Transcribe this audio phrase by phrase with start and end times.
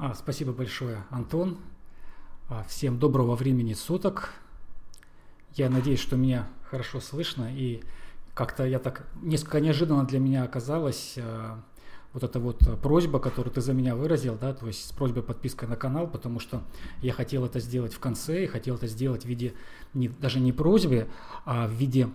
[0.00, 1.58] А, спасибо большое, Антон.
[2.48, 4.30] А, всем доброго времени суток.
[5.56, 7.82] Я надеюсь, что меня хорошо слышно и
[8.32, 11.60] как-то я так несколько неожиданно для меня оказалось а,
[12.12, 15.66] вот эта вот просьба, которую ты за меня выразил, да, то есть с просьбой подписка
[15.66, 16.62] на канал, потому что
[17.02, 19.54] я хотел это сделать в конце и хотел это сделать в виде
[19.94, 21.08] не, даже не просьбы,
[21.44, 22.08] а в виде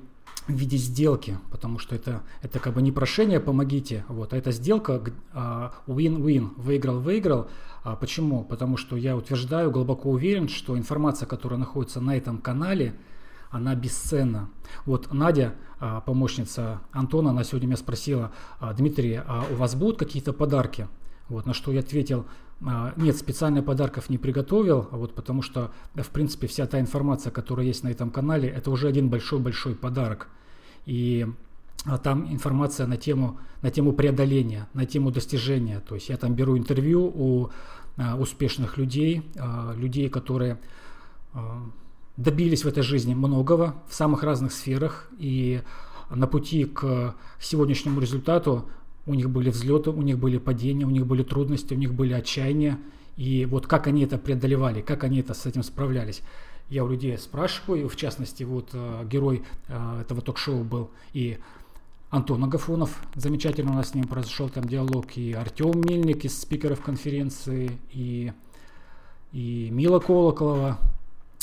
[0.48, 4.52] в виде сделки, потому что это, это как бы не прошение «помогите», вот, а это
[4.52, 5.02] сделка
[5.88, 7.48] win-win, выиграл-выиграл.
[7.84, 8.44] А почему?
[8.44, 12.94] Потому что я утверждаю, глубоко уверен, что информация, которая находится на этом канале,
[13.52, 14.50] она бесценна.
[14.86, 20.00] Вот Надя, а, помощница Антона, она сегодня меня спросила, «А, Дмитрий, а у вас будут
[20.00, 20.88] какие-то подарки?
[21.30, 22.26] Вот, на что я ответил,
[22.96, 27.84] нет, специально подарков не приготовил, вот, потому что, в принципе, вся та информация, которая есть
[27.84, 30.30] на этом канале, это уже один большой-большой подарок.
[30.86, 31.28] И
[32.04, 35.82] там информация на тему, на тему преодоления, на тему достижения.
[35.82, 37.50] То есть я там беру интервью у
[37.98, 40.60] а, успешных людей, а, людей, которые
[41.34, 41.64] а,
[42.18, 45.10] добились в этой жизни многого в самых разных сферах.
[45.18, 45.62] И
[46.10, 48.70] на пути к сегодняшнему результату
[49.06, 52.14] у них были взлеты, у них были падения, у них были трудности, у них были
[52.14, 52.80] отчаяния.
[53.18, 56.22] И вот как они это преодолевали, как они это с этим справлялись.
[56.70, 61.38] Я у людей спрашиваю, в частности, вот э, герой э, этого ток-шоу был и
[62.14, 66.80] Антон Агафонов, замечательно у нас с ним произошел там диалог, и Артем Мельник из спикеров
[66.80, 68.32] конференции, и,
[69.32, 70.78] и Мила Колоколова,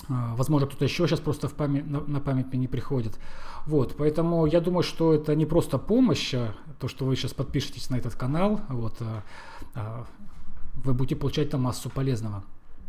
[0.09, 3.19] Возможно, кто-то еще сейчас просто в память, на, на память мне не приходит.
[3.67, 7.91] Вот, поэтому я думаю, что это не просто помощь, а то, что вы сейчас подпишетесь
[7.91, 9.23] на этот канал, вот, а,
[9.75, 10.07] а,
[10.83, 12.43] вы будете получать там массу полезного.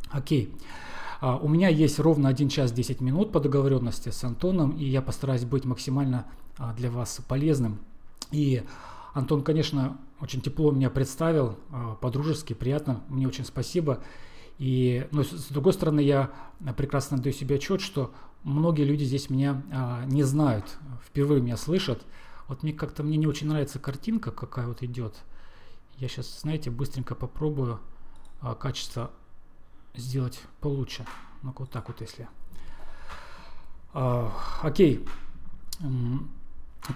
[0.10, 0.54] Окей.
[1.22, 5.46] У меня есть ровно 1 час 10 минут по договоренности с Антоном, и я постараюсь
[5.46, 6.26] быть максимально
[6.76, 7.78] для вас полезным.
[8.32, 8.64] И
[9.14, 11.58] Антон, конечно, очень тепло меня представил,
[12.02, 14.00] по-дружески, приятно, мне очень спасибо.
[14.58, 16.32] И, но с другой стороны, я
[16.78, 18.14] прекрасно даю себе отчет, что
[18.44, 22.06] многие люди здесь меня а, не знают, впервые меня слышат.
[22.48, 25.16] Вот мне как-то мне не очень нравится картинка, какая вот идет.
[25.98, 27.80] Я сейчас, знаете, быстренько попробую
[28.42, 29.12] а, качество
[29.96, 31.06] сделать получше.
[31.44, 32.28] ну вот так вот, если.
[33.94, 34.32] А,
[34.62, 35.06] окей.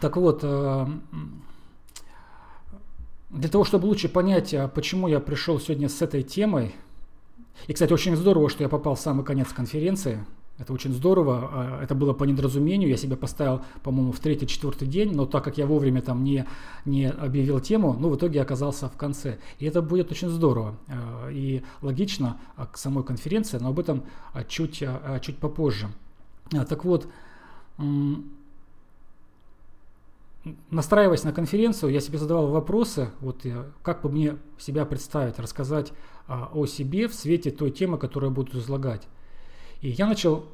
[0.01, 0.90] Так вот, а,
[3.30, 6.75] для того, чтобы лучше понять, а, почему я пришел сегодня с этой темой,
[7.68, 10.26] и, кстати, очень здорово, что я попал в самый конец конференции.
[10.58, 11.50] Это очень здорово.
[11.52, 12.90] А, это было по недоразумению.
[12.90, 16.46] Я себя поставил, по-моему, в третий-четвертый день, но так как я вовремя там не,
[16.86, 19.38] не объявил тему, ну, в итоге оказался в конце.
[19.60, 24.04] И это будет очень здорово а, и логично а, к самой конференции, но об этом
[24.48, 24.84] чуть,
[25.22, 25.88] чуть попозже.
[26.52, 27.08] Так вот,
[30.70, 33.44] настраиваясь на конференцию, я себе задавал вопросы, вот
[33.82, 35.92] как бы мне себя представить, рассказать
[36.28, 39.08] о себе в свете той темы, которую я буду излагать.
[39.81, 40.46] И я начал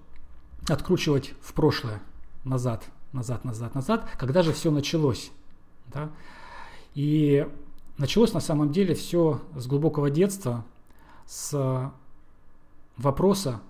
[0.67, 2.01] откручивать в прошлое,
[2.43, 5.31] назад, назад, назад, назад, когда же все началось.
[5.87, 6.09] Да?
[6.93, 7.47] И
[7.97, 10.65] началось на самом деле все с глубокого детства,
[11.25, 11.91] с
[12.97, 13.61] вопроса,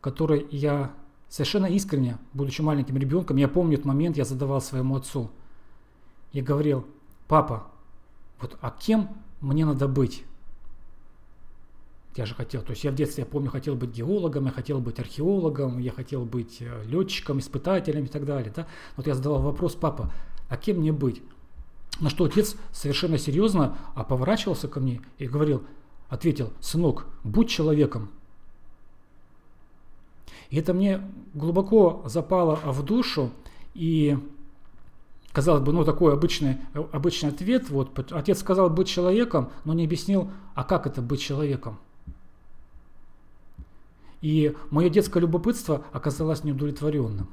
[0.00, 0.92] который я
[1.28, 5.30] совершенно искренне, будучи маленьким ребенком, я помню этот момент, я задавал своему отцу–
[6.36, 6.86] и говорил,
[7.28, 7.66] папа,
[8.40, 9.08] вот а кем
[9.40, 10.24] мне надо быть?
[12.16, 14.80] Я же хотел, то есть я в детстве, я помню, хотел быть геологом, я хотел
[14.80, 18.50] быть археологом, я хотел быть э, летчиком, испытателем и так далее.
[18.56, 18.66] Да?
[18.96, 20.10] Вот я задавал вопрос, папа,
[20.48, 21.22] а кем мне быть?
[22.00, 25.64] На что отец совершенно серьезно а поворачивался ко мне и говорил,
[26.08, 28.10] ответил, сынок, будь человеком.
[30.48, 31.02] И это мне
[31.34, 33.30] глубоко запало в душу,
[33.74, 34.16] и
[35.32, 36.56] казалось бы, ну такой обычный,
[36.92, 37.68] обычный ответ.
[37.68, 41.78] Вот отец сказал быть человеком, но не объяснил, а как это быть человеком.
[44.26, 47.28] И мое детское любопытство оказалось неудовлетворенным.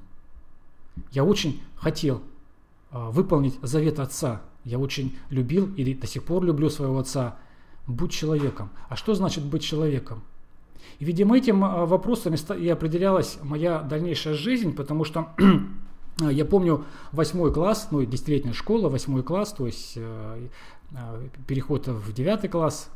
[1.11, 2.21] Я очень хотел
[2.91, 4.43] а, выполнить завет отца.
[4.63, 7.39] Я очень любил и до сих пор люблю своего отца.
[7.87, 8.69] Будь человеком.
[8.89, 10.21] А что значит быть человеком?
[10.99, 15.29] И, видимо, этим а, вопросом и определялась моя дальнейшая жизнь, потому что
[16.19, 20.47] я помню восьмой класс, ну, десятилетняя школа, восьмой класс, то есть э,
[20.91, 22.91] э, переход в девятый класс,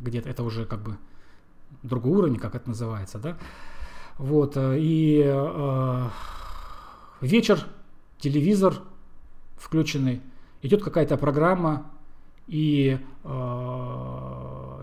[0.00, 0.96] где-то это уже как бы
[1.82, 3.36] другой уровень, как это называется, да.
[4.18, 6.08] Вот, э, и э,
[7.20, 7.66] вечер,
[8.18, 8.74] телевизор
[9.56, 10.22] включенный,
[10.62, 11.90] идет какая-то программа,
[12.46, 13.28] и э,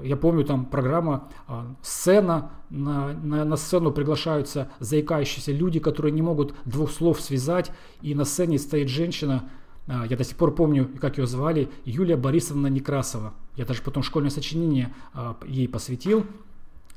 [0.03, 6.23] я помню там программа э, «Сцена», на, на, на сцену приглашаются заикающиеся люди, которые не
[6.23, 7.71] могут двух слов связать,
[8.01, 9.49] и на сцене стоит женщина,
[9.87, 13.33] а, я до сих пор помню, как ее звали, Юлия Борисовна Некрасова.
[13.55, 16.25] Я даже потом школьное сочинение а, ей посвятил.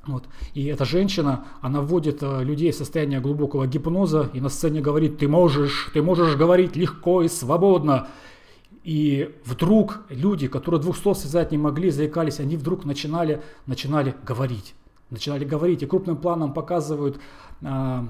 [0.06, 0.24] Вот.
[0.54, 5.18] И эта женщина, она вводит э, людей в состояние глубокого гипноза и на сцене говорит,
[5.18, 8.08] ты можешь, ты можешь говорить легко и свободно.
[8.84, 14.74] И вдруг люди, которые двух слов связать не могли, заикались, они вдруг начинали, начинали говорить.
[15.10, 17.18] Начинали говорить, и крупным планом показывают
[17.62, 18.06] э,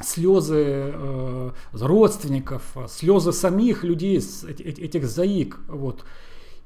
[0.00, 5.58] слезы э, родственников, слезы самих людей, этих заик.
[5.68, 6.04] Вот.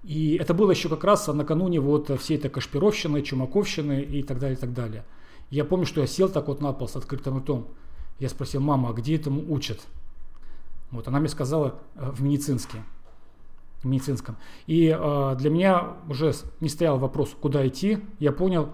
[0.07, 4.57] И это было еще как раз накануне вот всей этой Кашпировщины, Чумаковщины и так далее,
[4.57, 5.05] и так далее.
[5.51, 7.67] Я помню, что я сел так вот на пол с открытым ртом.
[8.21, 9.85] Я спросил, мама, а где этому учат?
[10.93, 12.85] Вот, она мне сказала э, в медицинске.
[13.83, 14.37] В медицинском.
[14.69, 17.99] И э, для меня уже не стоял вопрос, куда идти.
[18.21, 18.71] Я понял,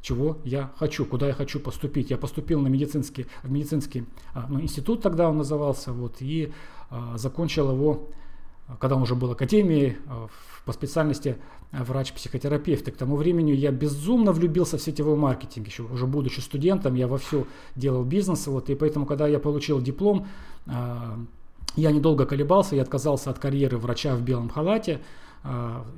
[0.00, 2.10] чего я хочу, куда я хочу поступить.
[2.10, 4.04] Я поступил на медицинский, в медицинский
[4.34, 6.52] э, ну, институт, тогда он назывался, вот, и
[6.90, 8.08] э, закончил его
[8.80, 10.28] когда он уже был академией э,
[10.64, 11.36] по специальности
[11.70, 12.88] э, врач-психотерапевт.
[12.88, 15.66] И к тому времени я безумно влюбился в сетевой маркетинг.
[15.66, 17.46] Еще уже будучи студентом, я вовсю
[17.76, 18.46] делал бизнес.
[18.46, 20.26] Вот, и поэтому, когда я получил диплом,
[20.66, 20.70] э,
[21.76, 25.00] я недолго колебался, я отказался от карьеры врача в белом халате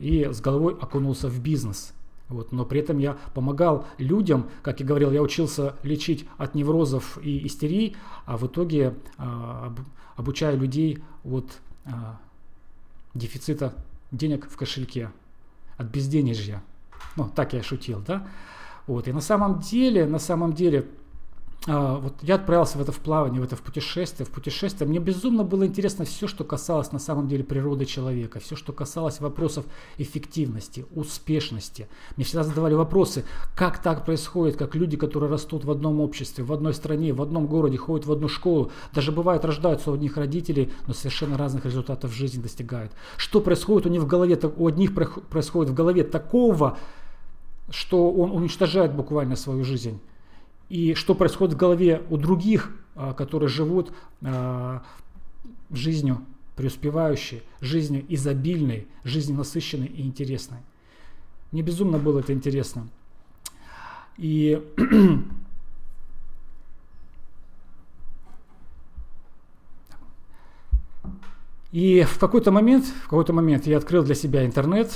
[0.00, 1.94] и с головой окунулся в бизнес.
[2.28, 7.16] Вот, но при этом я помогал людям, как я говорил, я учился лечить от неврозов
[7.22, 8.94] и истерий, а в итоге
[10.16, 11.60] обучаю людей от
[13.18, 13.74] дефицита
[14.10, 15.10] денег в кошельке,
[15.76, 16.62] от безденежья.
[17.16, 18.26] Ну, так я шутил, да?
[18.86, 19.06] Вот.
[19.08, 20.88] И на самом деле, на самом деле,
[21.66, 24.88] вот я отправился в это в плавание, в это в путешествие, в путешествие.
[24.88, 29.20] Мне безумно было интересно все, что касалось на самом деле природы человека, все, что касалось
[29.20, 29.66] вопросов
[29.98, 31.88] эффективности, успешности.
[32.16, 33.24] Мне всегда задавали вопросы,
[33.56, 37.46] как так происходит, как люди, которые растут в одном обществе, в одной стране, в одном
[37.46, 42.12] городе, ходят в одну школу, даже бывает рождаются у одних родителей, но совершенно разных результатов
[42.12, 42.92] в жизни достигают.
[43.16, 46.78] Что происходит у них в голове, у одних происходит в голове такого,
[47.68, 50.00] что он уничтожает буквально свою жизнь
[50.68, 53.92] и что происходит в голове у других, а, которые живут
[54.22, 54.82] а,
[55.70, 56.24] жизнью
[56.56, 60.58] преуспевающей, жизнью изобильной, жизнью насыщенной и интересной.
[61.52, 62.88] Мне безумно было это интересно.
[64.16, 64.60] И
[71.70, 74.90] И в какой-то момент, в какой-то момент я открыл для себя интернет,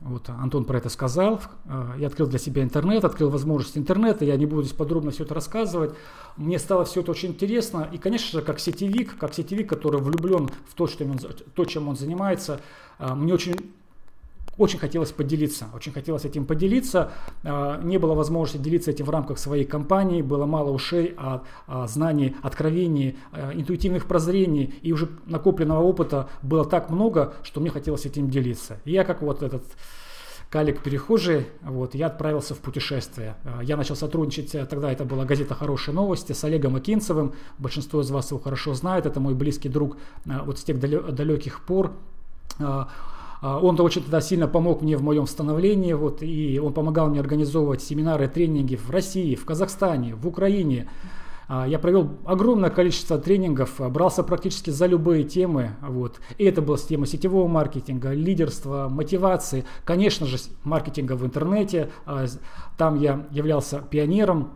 [0.00, 1.40] вот Антон про это сказал.
[1.64, 4.24] Э, я открыл для себя интернет, открыл возможность интернета.
[4.24, 5.92] Я не буду здесь подробно все это рассказывать.
[6.36, 7.88] Мне стало все это очень интересно.
[7.92, 11.88] И, конечно же, как сетевик, как сетевик, который влюблен в то, что он, то чем
[11.88, 12.60] он занимается,
[13.00, 13.56] э, мне очень
[14.58, 17.12] очень хотелось поделиться, очень хотелось этим поделиться.
[17.44, 21.42] А, не было возможности делиться этим в рамках своей компании, было мало ушей, а
[21.86, 28.04] знаний, откровений, а, интуитивных прозрений и уже накопленного опыта было так много, что мне хотелось
[28.04, 28.78] этим делиться.
[28.84, 29.62] И я как вот этот
[30.50, 33.36] калик перехожий, вот, я отправился в путешествие.
[33.62, 37.34] Я начал сотрудничать, э, тогда это была газета «Хорошие новости» с Олегом Акинцевым.
[37.58, 41.92] Большинство из вас его хорошо знает, это мой близкий друг вот с тех далеких пор.
[43.40, 47.20] А, он очень тогда сильно помог мне в моем становлении, вот, и он помогал мне
[47.20, 50.88] организовывать семинары, тренинги в России, в Казахстане, в Украине.
[51.48, 55.76] А, я провел огромное количество тренингов, брался практически за любые темы.
[55.80, 56.20] Вот.
[56.36, 61.90] И это была тема сетевого маркетинга, лидерства, мотивации, конечно же, маркетинга в интернете.
[62.04, 62.26] А,
[62.76, 64.52] там я являлся пионером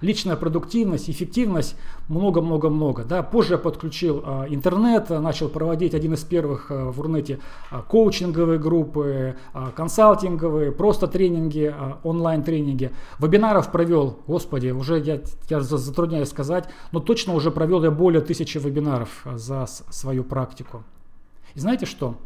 [0.00, 1.76] личная продуктивность, эффективность,
[2.08, 3.04] много-много-много.
[3.04, 3.22] Да.
[3.22, 8.58] Позже я подключил э, интернет, начал проводить один из первых э, в Рунете э, коучинговые
[8.58, 12.90] группы, э, консалтинговые, просто тренинги, э, онлайн-тренинги.
[13.18, 18.58] Вебинаров провел, господи, уже я, я затрудняюсь сказать, но точно уже провел я более тысячи
[18.58, 20.84] вебинаров э, за свою практику.
[21.54, 22.16] И знаете что?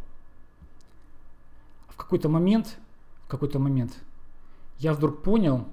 [1.88, 2.78] В какой-то момент,
[3.24, 3.92] в какой-то момент
[4.78, 5.64] я вдруг понял,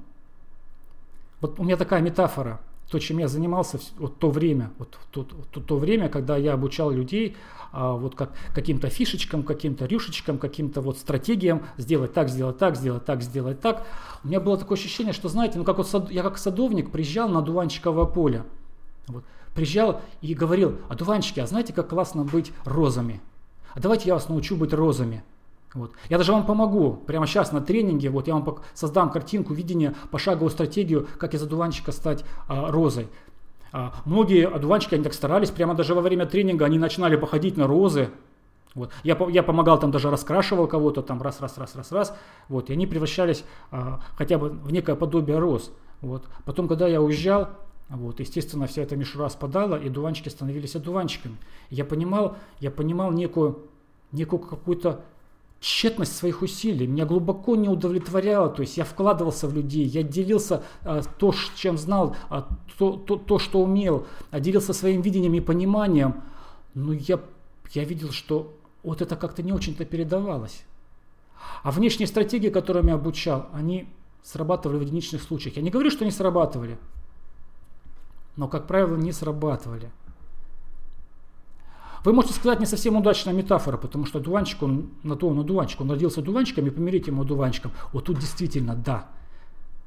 [1.44, 2.62] вот у меня такая метафора.
[2.90, 6.90] То, чем я занимался вот то время, вот то, то, то время, когда я обучал
[6.90, 7.36] людей
[7.74, 13.04] а, вот как, каким-то фишечкам, каким-то рюшечкам, каким-то вот стратегиям сделать так, сделать так, сделать
[13.04, 13.86] так, сделать так.
[14.24, 17.28] У меня было такое ощущение, что, знаете, ну как вот сад, я как садовник приезжал
[17.28, 18.44] на дуванчиковое поле.
[19.08, 23.22] Вот, приезжал и говорил, а дуванчики, а знаете, как классно быть розами?
[23.74, 25.24] А давайте я вас научу быть розами.
[25.74, 25.92] Вот.
[26.10, 30.52] Я даже вам помогу прямо сейчас на тренинге, вот я вам создам картинку, видение, пошаговую
[30.52, 33.08] стратегию, как из одуванчика стать а, розой.
[33.72, 37.66] А, многие одуванчики, они так старались, прямо даже во время тренинга они начинали походить на
[37.66, 38.10] розы.
[38.76, 38.92] Вот.
[39.04, 42.18] Я, я помогал там, даже раскрашивал кого-то, там раз, раз, раз, раз, раз.
[42.50, 42.70] Вот.
[42.70, 45.72] И они превращались а, хотя бы в некое подобие роз.
[46.02, 46.24] Вот.
[46.46, 47.50] Потом, когда я уезжал,
[47.90, 51.36] Вот, естественно, вся эта мишура спадала, и дуванчики становились одуванчиками.
[51.70, 53.58] Я понимал, я понимал некую,
[54.12, 55.04] некую какую-то
[55.64, 56.86] тщетность своих усилий.
[56.88, 58.50] Меня глубоко не удовлетворяло.
[58.50, 63.16] То есть я вкладывался в людей, я делился а, то, чем знал, а, то, то,
[63.16, 66.22] то, что умел, а, делился своим видением и пониманием.
[66.74, 67.20] Но я,
[67.72, 68.54] я видел, что
[68.84, 70.66] вот это как-то не очень-то передавалось.
[71.64, 73.88] А внешние стратегии, которыми я обучал, они
[74.22, 75.56] срабатывали в единичных случаях.
[75.56, 76.78] Я не говорю, что не срабатывали
[78.36, 79.92] но, как правило, не срабатывали.
[82.04, 85.80] Вы можете сказать не совсем удачная метафора, потому что дуванчик, он на то он одуванчик,
[85.82, 87.72] он родился дуванчиком и помирить ему одуванчиком.
[87.94, 89.10] Вот тут действительно да.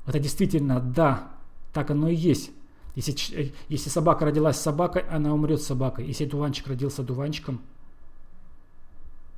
[0.06, 1.28] Это действительно да,
[1.72, 2.52] так оно и есть.
[2.94, 6.06] Если, если собака родилась собакой, она умрет собакой.
[6.06, 7.60] Если дуванчик родился дуванчиком,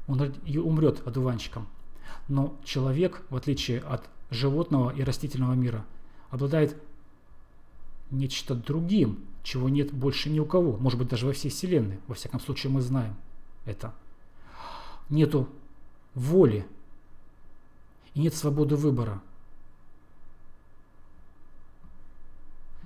[0.06, 1.66] он умрет одуванчиком.
[2.28, 5.84] Но человек, в отличие от животного и растительного мира,
[6.30, 6.76] обладает
[8.10, 12.00] нечто другим, чего нет больше ни у кого, может быть даже во всей Вселенной.
[12.06, 13.16] Во всяком случае мы знаем
[13.64, 13.94] это.
[15.08, 15.48] Нету
[16.14, 16.66] воли
[18.12, 19.22] и нет свободы выбора.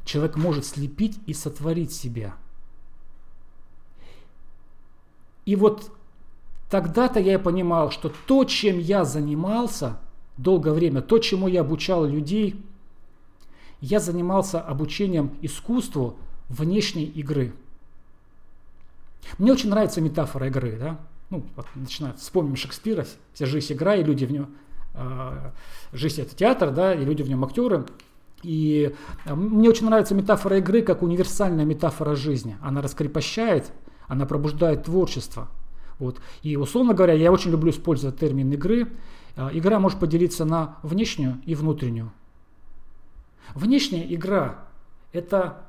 [0.04, 2.36] Человек может слепить и сотворить себя.
[5.44, 5.90] И вот
[6.70, 9.98] тогда-то я понимал, что то, чем я занимался
[10.36, 12.64] долгое время, то, чему я обучал людей,
[13.80, 16.18] я занимался обучением искусству
[16.52, 17.52] внешней игры.
[19.38, 20.98] Мне очень нравится метафора игры, да?
[21.30, 24.54] Ну, вот, начиная, вспомним Шекспира, вся жизнь игра, и люди в нем,
[24.94, 25.50] э,
[25.92, 27.86] жизнь это театр, да, и люди в нем актеры.
[28.42, 28.94] И
[29.24, 32.56] э, мне очень нравится метафора игры как универсальная метафора жизни.
[32.60, 33.72] Она раскрепощает,
[34.08, 35.48] она пробуждает творчество.
[35.98, 36.20] Вот.
[36.42, 38.88] И условно говоря, я очень люблю использовать термин игры.
[39.36, 42.12] Э, игра может поделиться на внешнюю и внутреннюю.
[43.54, 44.66] Внешняя игра–
[45.12, 45.64] это,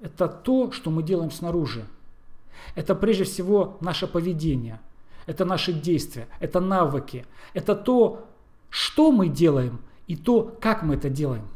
[0.00, 1.86] это то, что мы делаем снаружи.
[2.74, 4.80] Это прежде всего наше поведение,
[5.26, 8.26] это наши действия, это навыки, это то,
[8.70, 11.48] что мы делаем и то, как мы это делаем.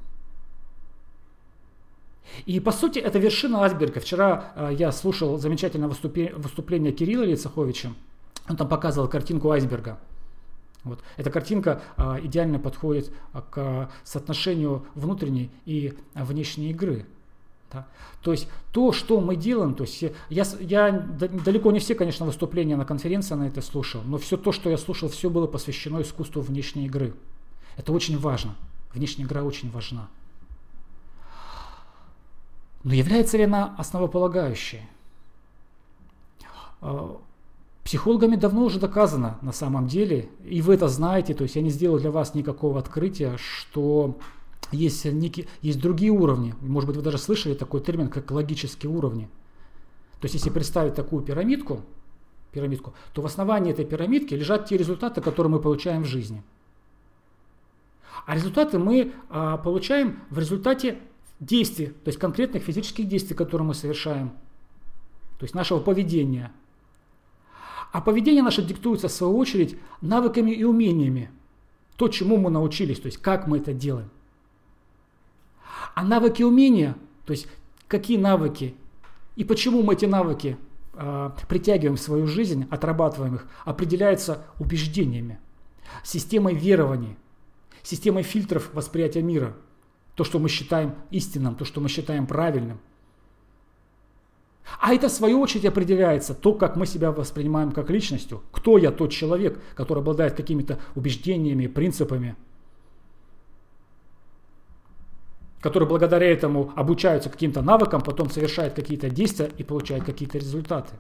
[2.47, 4.01] И по сути это вершина айсберга.
[4.01, 7.93] Вчера э, я слушал замечательное выступление Кирилла Лицаховича.
[8.49, 9.99] Он там показывал картинку айсберга.
[10.85, 11.01] Вот.
[11.17, 17.07] Эта картинка а, идеально подходит а, к соотношению внутренней и внешней игры.
[17.73, 17.87] Да?
[18.23, 22.77] То есть то, что мы делаем, то есть я, я далеко не все, конечно, выступления
[22.77, 26.43] на конференции на это слушал, но все то, что я слушал, все было посвящено искусству
[26.43, 27.15] внешней игры.
[27.77, 28.55] Это очень важно.
[28.93, 30.09] Внешняя игра очень важна.
[32.83, 34.81] Но является ли она основополагающей?
[36.81, 37.21] А,
[37.85, 41.71] Психологами давно уже доказано на самом деле, и вы это знаете, то есть я не
[41.71, 44.17] сделал для вас никакого открытия, что
[44.73, 46.55] есть, некие, есть другие уровни.
[46.61, 49.29] Может быть, вы даже слышали такой термин, как логические уровни.
[50.21, 51.83] То есть, если представить такую пирамидку,
[52.53, 56.43] пирамидку, то в основании этой пирамидки лежат те результаты, которые мы получаем в жизни.
[58.27, 60.99] А результаты мы а, получаем в результате
[61.39, 64.31] действий, то есть конкретных физических действий, которые мы совершаем,
[65.39, 66.53] то есть нашего поведения–
[67.93, 71.31] а поведение наше диктуется, в свою очередь, навыками и умениями.
[71.97, 74.11] То, чему мы научились, то есть как мы это делаем.
[75.95, 77.47] А навыки умения, то есть
[77.89, 78.75] какие навыки
[79.37, 80.57] и почему мы эти навыки
[80.95, 85.39] э, притягиваем в свою жизнь, отрабатываем их, определяется убеждениями,
[86.05, 87.17] системой верований,
[87.83, 89.57] системой фильтров восприятия мира.
[90.15, 92.81] То, что мы считаем истинным, то, что мы считаем правильным–
[94.79, 98.43] а это в свою очередь определяется то, как мы себя воспринимаем как личностью.
[98.53, 102.37] Кто я тот человек, который обладает какими-то убеждениями, принципами,
[105.61, 110.95] который благодаря этому обучаются каким-то навыкам, потом совершает какие-то действия и получает какие-то результаты.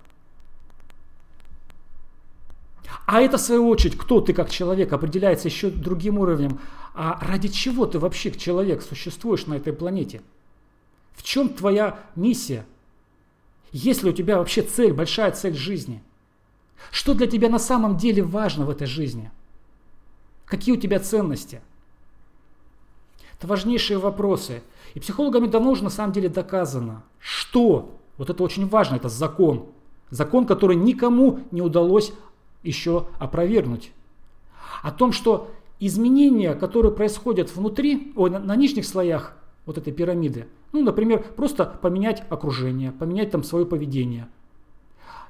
[3.06, 6.60] А это, в свою очередь, кто ты как человек, определяется еще другим уровнем.
[6.94, 10.22] А ради чего ты вообще, человек, существуешь на этой планете?
[11.14, 12.66] В чем твоя миссия?
[13.72, 16.02] Есть ли у тебя вообще цель, большая цель жизни?
[16.90, 19.30] Что для тебя на самом деле важно в этой жизни?
[20.46, 21.62] Какие у тебя ценности?
[23.40, 24.62] Это важнейшие вопросы.
[24.92, 29.64] И психологами давно уже на самом деле доказано, что, вот это очень важно, это закон.
[30.10, 32.12] Закон, который никому не удалось
[32.62, 33.92] еще опровергнуть.
[34.82, 40.46] О том, что изменения, которые происходят внутри, ой, на, на нижних слоях вот этой пирамиды.
[40.72, 44.28] Ну, например, просто поменять окружение, поменять там свое поведение.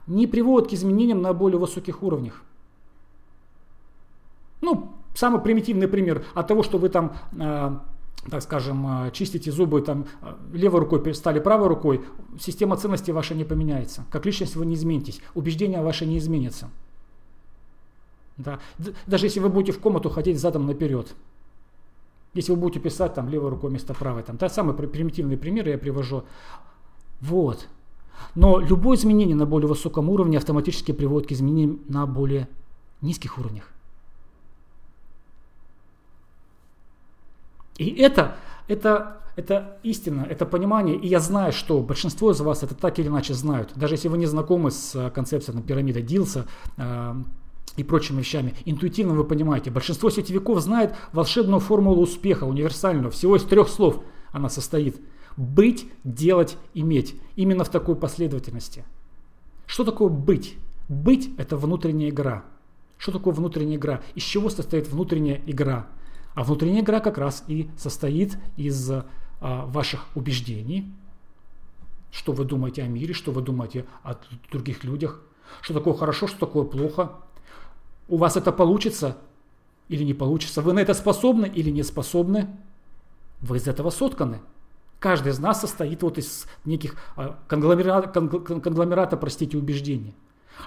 [0.09, 2.43] Не приводит к изменениям на более высоких уровнях.
[4.63, 7.79] Ну, самый примитивный пример от того, что вы там э,
[8.29, 12.05] так скажем, э, чистите зубы там э, левой рукой, стали правой рукой,
[12.39, 14.05] система ценностей ваша не поменяется.
[14.11, 16.69] Как личность вы не изменитесь, убеждения ваши не изменятся.
[18.37, 18.59] Да.
[19.07, 21.15] Даже если вы будете в комнату ходить задом наперед,
[22.35, 25.79] если вы будете писать там левой рукой вместо правой, там, да, самый примитивный пример я
[25.79, 26.25] привожу.
[27.21, 27.69] Вот.
[28.35, 32.49] Но любое изменение на более высоком уровне автоматически приводит к изменениям на более
[33.01, 33.73] низких уровнях.
[37.81, 38.37] И это,
[38.69, 40.97] это, это истина, это понимание.
[40.97, 43.73] И я знаю, что большинство из вас это так или иначе знают.
[43.75, 46.45] Даже если вы не знакомы с э, концепцией там, пирамиды Дилса,
[46.77, 47.15] э,
[47.77, 48.55] и прочими вещами.
[48.67, 54.51] Интуитивно вы понимаете, большинство сетевиков знает волшебную формулу успеха, универсальную, всего из трех слов она
[54.51, 55.01] состоит.
[55.37, 57.15] Быть, делать, иметь.
[57.37, 58.85] Именно в такой последовательности.
[59.67, 60.57] Что такое быть?
[60.89, 62.45] Быть– это внутренняя игра.
[62.99, 64.03] Что такое внутренняя игра?
[64.17, 65.87] Из чего состоит внутренняя игра?
[66.35, 69.05] А внутренняя игра как раз и состоит из а,
[69.41, 70.93] ваших убеждений,
[72.11, 74.15] что вы думаете о мире, что вы думаете о
[74.51, 75.21] других людях,
[75.61, 77.13] что такое хорошо, что такое плохо,
[78.09, 79.17] у вас это получится
[79.89, 82.49] или не получится, вы на это способны или не способны,
[83.41, 84.41] вы из этого сотканы.
[84.99, 90.15] Каждый из нас состоит вот из неких а, конгломерата, конгломерата простите, убеждений.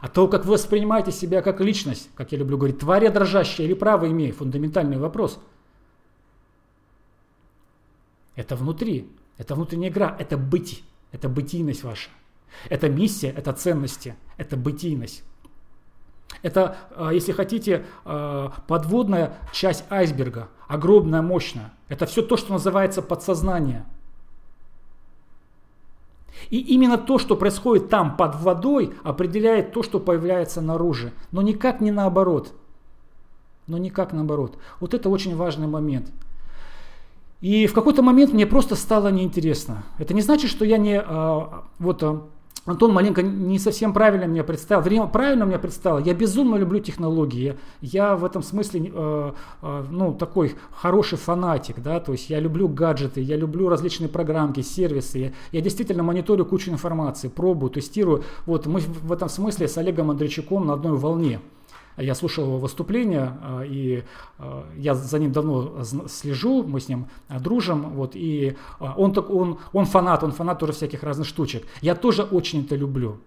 [0.02, 3.74] А то, как вы воспринимаете себя как личность, как я люблю говорить, тварь дрожащая или
[3.74, 5.40] право имея, фундаментальный вопрос.
[8.36, 12.10] Это внутри, это внутренняя игра, это быть, это бытийность ваша.
[12.70, 15.24] Это миссия, это ценности, это бытийность.
[16.42, 21.74] Это, а, если хотите, а, подводная часть айсберга, огромная, мощная.
[21.90, 23.86] Это все то, что называется подсознание.
[26.50, 31.12] И именно то, что происходит там под водой, определяет то, что появляется наружу.
[31.32, 32.54] Но никак не наоборот.
[33.68, 34.58] Но никак наоборот.
[34.80, 36.12] Вот это очень важный момент.
[37.44, 39.84] И в какой-то момент мне просто стало неинтересно.
[40.00, 42.02] Это не значит, что я не а, вот
[42.66, 44.82] Антон маленько не совсем правильно меня представил.
[44.82, 45.98] Время правильно меня представил.
[45.98, 47.58] Я безумно люблю технологии.
[47.82, 49.34] Я в этом смысле э,
[49.92, 51.82] ну, такой хороший фанатик.
[51.82, 52.00] Да?
[52.00, 55.18] То есть я люблю гаджеты, я люблю различные программки, сервисы.
[55.18, 58.24] Я, я действительно мониторю кучу информации, пробую, тестирую.
[58.46, 61.42] Вот мы в этом смысле с Олегом Андрейчуком на одной волне.
[61.98, 64.04] Я слушал его выступление, а, и
[64.40, 69.60] а, я за ним давно слежу, мы с ним а, дружим, вот, и он, он,
[69.72, 71.68] он фанат, он фанат тоже всяких разных штучек.
[71.82, 73.20] Я тоже очень это люблю.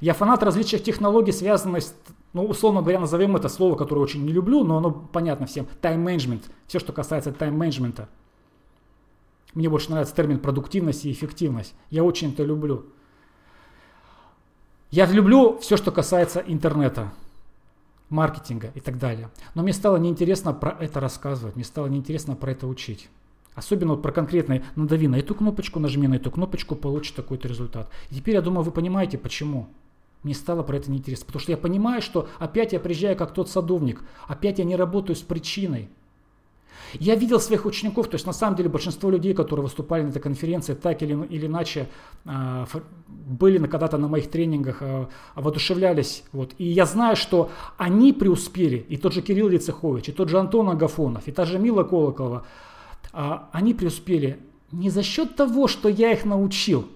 [0.00, 1.94] Я фанат различных технологий, связанных с,
[2.32, 5.66] ну, условно говоря, назовем это слово, которое очень не люблю, но оно понятно всем.
[5.80, 6.50] Тайм-менеджмент.
[6.66, 8.08] Все, что касается тайм-менеджмента.
[9.54, 11.74] Мне больше нравится термин продуктивность и эффективность.
[11.90, 12.86] Я очень это люблю.
[14.90, 17.12] Я люблю все, что касается интернета
[18.14, 19.28] маркетинга и так далее.
[19.54, 23.08] Но мне стало неинтересно про это рассказывать, мне стало неинтересно про это учить.
[23.54, 27.90] Особенно вот про конкретные, надави на эту кнопочку, нажми на эту кнопочку, получишь такой-то результат.
[28.10, 29.68] И теперь я думаю, вы понимаете, почему.
[30.22, 31.26] Мне стало про это неинтересно.
[31.26, 35.14] Потому что я понимаю, что опять я приезжаю как тот садовник, опять я не работаю
[35.14, 35.88] с причиной.
[36.94, 40.20] Я видел своих учеников, то есть на самом деле большинство людей, которые выступали на этой
[40.20, 41.88] конференции, так или, или иначе
[42.24, 42.66] э,
[43.06, 46.24] были когда-то на моих тренингах, э, воодушевлялись.
[46.32, 46.54] Вот.
[46.58, 50.68] И я знаю, что они преуспели, и тот же Кирилл Лицехович, и тот же Антон
[50.68, 52.46] Агафонов, и та же Мила Колокова,
[53.12, 54.38] э, они преуспели
[54.72, 56.86] не за счет того, что я их научил.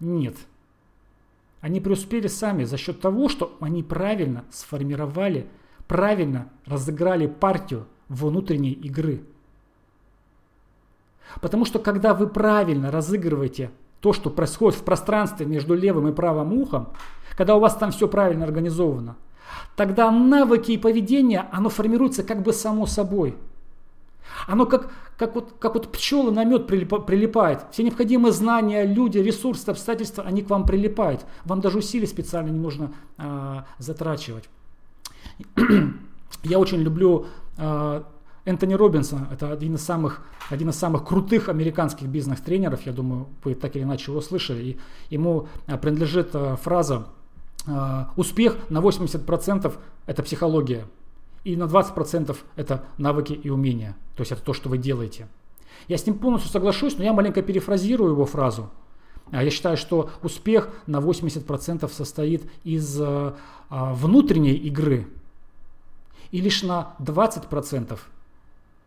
[0.00, 0.36] Нет.
[1.60, 5.46] Они преуспели сами за счет того, что они правильно сформировали,
[5.86, 9.22] правильно разыграли партию, внутренней игры.
[11.40, 13.70] Потому что когда вы правильно разыгрываете
[14.00, 16.88] то, что происходит в пространстве между левым и правым ухом,
[17.36, 19.16] когда у вас там все правильно организовано,
[19.76, 23.36] тогда навыки и поведение, оно формируется как бы само собой.
[24.46, 27.64] Оно как, как, вот, как вот пчелы на мед прилипает.
[27.70, 31.24] Все необходимые знания, люди, ресурсы, обстоятельства, они к вам прилипают.
[31.44, 34.48] Вам даже усилий специально не нужно э, затрачивать.
[36.44, 37.26] Я очень люблю
[38.44, 43.54] Энтони Робинсон, это один из самых, один из самых крутых американских бизнес-тренеров, я думаю, вы
[43.54, 44.62] так или иначе его слышали.
[44.62, 44.78] И
[45.10, 47.06] ему э, принадлежит э, фраза
[48.16, 49.72] «Успех на 80%
[50.06, 50.84] это психология,
[51.44, 53.94] и на 20% это навыки и умения».
[54.16, 55.28] То есть это то, что вы делаете.
[55.86, 58.68] Я с ним полностью соглашусь, но я маленько перефразирую его фразу.
[59.30, 63.00] Я считаю, что успех на 80% состоит из
[63.70, 65.06] внутренней игры–
[66.32, 67.98] и лишь на 20%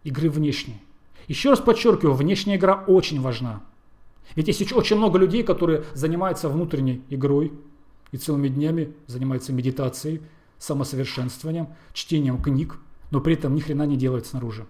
[0.03, 0.81] игры внешней.
[1.27, 3.63] Еще раз подчеркиваю, внешняя игра очень важна.
[4.35, 7.53] Ведь есть очень много людей, которые занимаются внутренней игрой
[8.11, 10.21] и целыми днями занимаются медитацией,
[10.57, 12.77] самосовершенствованием, чтением книг,
[13.11, 14.65] но при этом ни хрена не делают снаружи.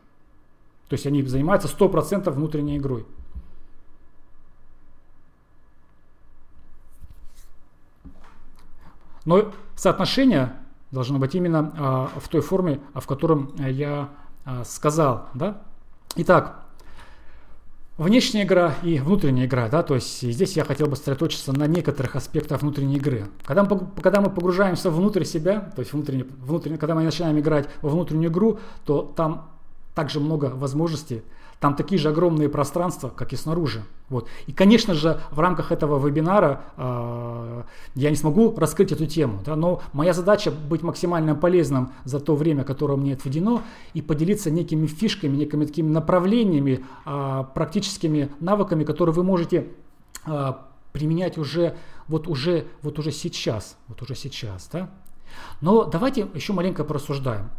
[0.89, 3.05] То есть они занимаются 100% внутренней игрой.
[9.23, 10.53] Но соотношение
[10.95, 14.09] должно быть именно а, в той форме, в котором я
[14.45, 15.27] а, сказал.
[15.35, 15.61] Да?
[16.15, 16.61] Итак,
[17.97, 22.17] Внешняя игра и внутренняя игра, да, то есть здесь я хотел бы сосредоточиться на некоторых
[22.17, 23.27] аспектах внутренней игры.
[23.45, 27.69] Когда мы, когда мы погружаемся внутрь себя, то есть внутренне, внутренне, когда мы начинаем играть
[27.81, 29.49] во внутреннюю игру, то там
[29.93, 31.23] также много возможностей
[31.59, 33.83] там такие же огромные пространства, как и снаружи.
[34.09, 34.27] Вот.
[34.45, 37.63] И, конечно же, в рамках этого вебинара э,
[37.95, 42.35] я не смогу раскрыть эту тему, да, но моя задача быть максимально полезным за то
[42.35, 43.63] время, которое мне отведено,
[43.93, 49.67] и поделиться некими фишками, некими такими направлениями, э, практическими навыками, которые вы можете
[50.27, 50.53] э,
[50.91, 51.75] применять уже
[52.07, 54.91] вот уже вот уже сейчас, вот уже сейчас, да.
[55.61, 57.49] Но давайте еще маленько порассуждаем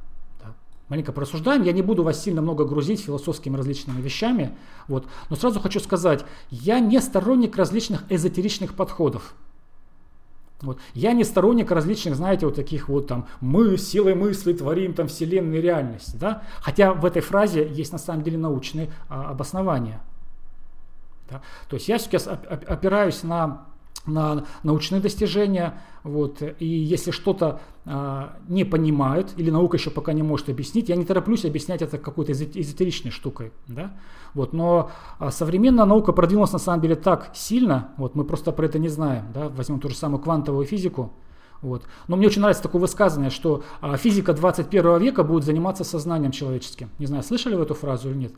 [0.89, 1.63] маленько порассуждаем.
[1.63, 4.57] Я не буду вас сильно много грузить философскими различными вещами.
[4.89, 5.07] Вот.
[5.31, 9.35] Но сразу хочу сказать, я не сторонник различных эзотеричных подходов.
[10.63, 10.79] Вот.
[10.95, 15.61] Я не сторонник различных, знаете, вот таких вот там «мы силой мысли творим там вселенную
[15.61, 16.19] реальность».
[16.19, 16.43] Да?
[16.61, 20.01] Хотя в этой фразе есть на самом деле научные а, обоснования.
[21.31, 21.43] Да?
[21.69, 22.17] То есть я все-таки
[22.67, 23.67] опираюсь на
[24.07, 25.81] на научные достижения.
[26.03, 26.43] Вот.
[26.59, 31.05] И если что-то а, не понимают или наука еще пока не может объяснить, я не
[31.05, 33.53] тороплюсь объяснять это какой-то эзотеричной штукой.
[33.67, 33.93] Да?
[34.35, 34.53] Вот.
[34.53, 38.79] Но а, современная наука продвинулась на самом деле так сильно, вот, мы просто про это
[38.79, 39.27] не знаем.
[39.35, 39.49] Да?
[39.49, 41.13] Возьмем ту же самую квантовую физику.
[41.63, 41.83] Вот.
[42.07, 46.91] Но мне очень нравится такое высказывание, что а, физика 21 века будет заниматься сознанием человеческим.
[46.99, 48.33] Не знаю, слышали вы эту фразу или нет?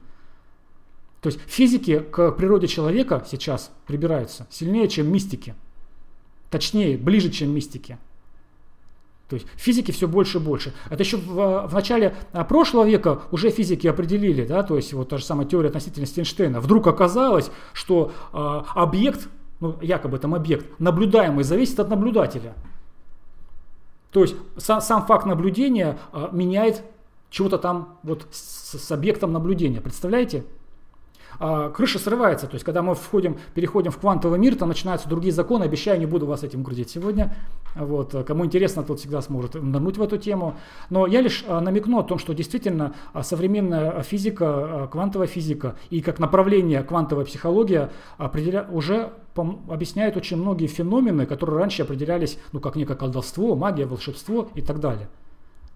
[1.20, 5.54] То есть физики к природе человека сейчас прибираются сильнее, чем мистики.
[6.50, 7.98] Точнее, ближе, чем мистики.
[9.28, 10.72] То есть физики все больше и больше.
[10.88, 15.10] Это еще в, в начале а, прошлого века уже физики определили, да, то есть вот
[15.10, 16.60] та же самая теория относительности Эйнштейна.
[16.60, 19.28] Вдруг оказалось, что э, объект,
[19.60, 22.54] ну якобы там объект, наблюдаемый зависит от наблюдателя.
[24.12, 26.82] То есть сам, сам факт наблюдения э, меняет
[27.28, 29.82] чего-то там вот с, с объектом наблюдения.
[29.82, 30.44] Представляете?
[31.40, 32.46] А, крыша срывается.
[32.46, 35.64] То есть, когда мы входим, переходим в квантовый мир, там начинаются другие законы.
[35.64, 37.36] Обещаю, не буду вас этим грузить сегодня.
[37.74, 38.14] Вот.
[38.26, 40.56] Кому интересно, тот всегда сможет нырнуть в эту тему.
[40.90, 46.00] Но я лишь а, намекну о том, что действительно а, современная физика, квантовая физика и
[46.00, 48.66] как направление квантовая психология определя...
[48.70, 54.62] уже объясняет очень многие феномены, которые раньше определялись ну, как некое колдовство, магия, волшебство и
[54.62, 55.08] так далее.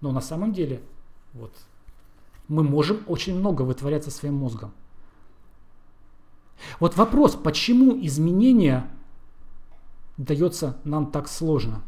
[0.01, 0.81] Но на самом деле
[1.33, 1.53] вот,
[2.49, 4.73] мы можем очень много вытворять со своим мозгом.
[6.79, 8.89] Вот вопрос, почему изменение
[10.17, 11.83] дается нам так сложно?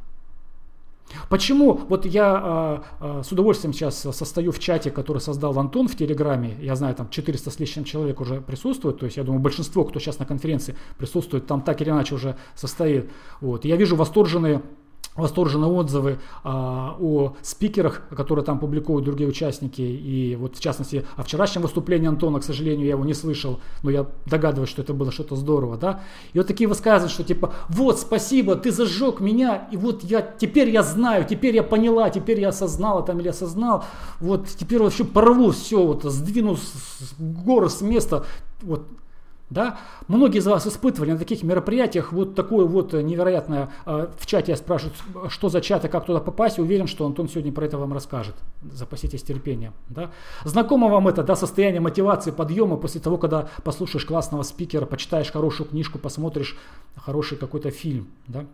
[1.29, 1.73] Почему?
[1.87, 6.57] Вот я э, э, с удовольствием сейчас состою в чате, который создал Антон в Телеграме.
[6.59, 8.99] Я знаю, там 400 с лишним человек уже присутствует.
[8.99, 12.37] То есть я думаю, большинство, кто сейчас на конференции присутствует, там так или иначе уже
[12.55, 13.09] состоит.
[13.39, 13.65] Вот.
[13.65, 14.61] я вижу восторженные
[15.15, 19.81] восторженные отзывы а, о спикерах, которые там публикуют другие участники.
[19.81, 23.89] И вот в частности о вчерашнем выступлении Антона, к сожалению, я его не слышал, но
[23.91, 26.01] я догадываюсь, что это было что-то здорово, да.
[26.33, 30.69] И вот такие высказывания, что типа, вот, спасибо, ты зажег меня, и вот я, теперь
[30.69, 33.85] я знаю, теперь я поняла, теперь я осознала там или осознал,
[34.19, 38.25] вот теперь вообще порву все, вот сдвину с, горы с места,
[38.61, 38.85] вот
[39.49, 39.77] да?
[40.07, 44.57] Многие из вас испытывали на таких мероприятиях вот такое вот невероятное, э, в чате я
[44.57, 44.95] спрашиваю,
[45.29, 48.35] что за чат и как туда попасть, уверен, что Антон сегодня про это вам расскажет.
[48.71, 49.73] Запаситесь терпением.
[49.89, 50.11] Да?
[50.43, 55.69] Знакомо вам это, да, состояние мотивации, подъема после того, когда послушаешь классного спикера, почитаешь хорошую
[55.69, 56.57] книжку, посмотришь
[56.95, 58.45] хороший какой-то фильм, да?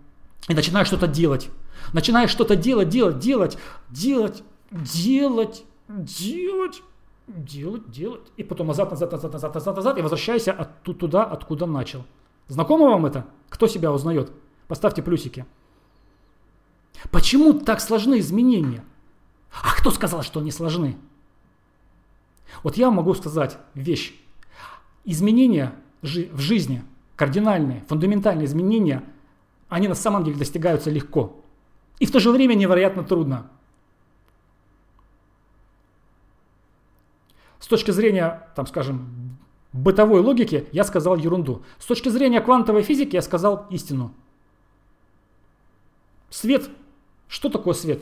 [0.50, 1.50] И начинаешь что-то делать.
[1.94, 3.58] Начинаешь что-то делать, делать, делать,
[3.90, 6.82] делать, делать, делать
[7.36, 11.66] делать, делать, и потом назад, назад, назад, назад, назад, назад, и возвращайся от, туда, откуда
[11.66, 12.04] начал.
[12.48, 13.26] Знакомо вам это?
[13.50, 14.32] Кто себя узнает?
[14.68, 15.46] Поставьте плюсики.
[17.12, 18.84] Почему так сложны изменения?
[19.52, 20.98] А кто сказал, что они сложны?
[22.64, 24.14] Вот я могу сказать вещь.
[25.04, 26.84] Изменения в жизни,
[27.16, 29.04] кардинальные, фундаментальные изменения,
[29.70, 31.44] они на самом деле достигаются легко.
[32.00, 33.50] И в то же время невероятно трудно.
[37.62, 39.38] С точки зрения, там, скажем,
[39.72, 41.62] бытовой логики я сказал ерунду.
[41.78, 44.14] С точки зрения квантовой физики я сказал истину.
[46.32, 46.70] Свет.
[47.28, 48.02] Что такое свет?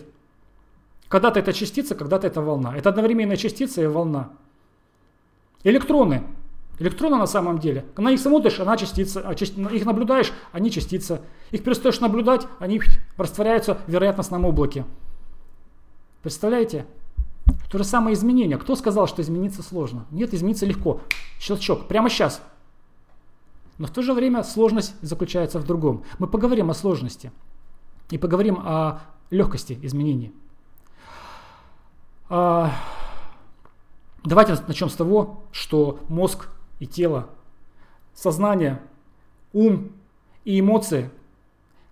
[1.10, 2.76] Когда-то это частица, когда-то это волна.
[2.76, 4.32] Это одновременная частица и волна.
[5.64, 6.24] Электроны.
[6.80, 11.22] Электроны на самом деле, на них смотришь, она частица, а их наблюдаешь, они частица.
[11.52, 12.82] Их перестаешь наблюдать, они
[13.18, 14.86] растворяются в вероятностном облаке.
[16.24, 16.86] Представляете?
[17.70, 18.58] То же самое изменение.
[18.58, 20.06] Кто сказал, что измениться сложно?
[20.10, 21.02] Нет, измениться легко.
[21.40, 21.88] Щелчок.
[21.88, 22.42] Прямо сейчас.
[23.78, 26.04] Но в то же время сложность заключается в другом.
[26.18, 27.32] Мы поговорим о сложности.
[28.10, 30.34] И поговорим о легкости изменений.
[32.28, 32.72] А,
[34.24, 37.30] давайте начнем с того, что мозг и тело,
[38.16, 38.82] сознание,
[39.54, 39.92] ум
[40.44, 41.12] и эмоции,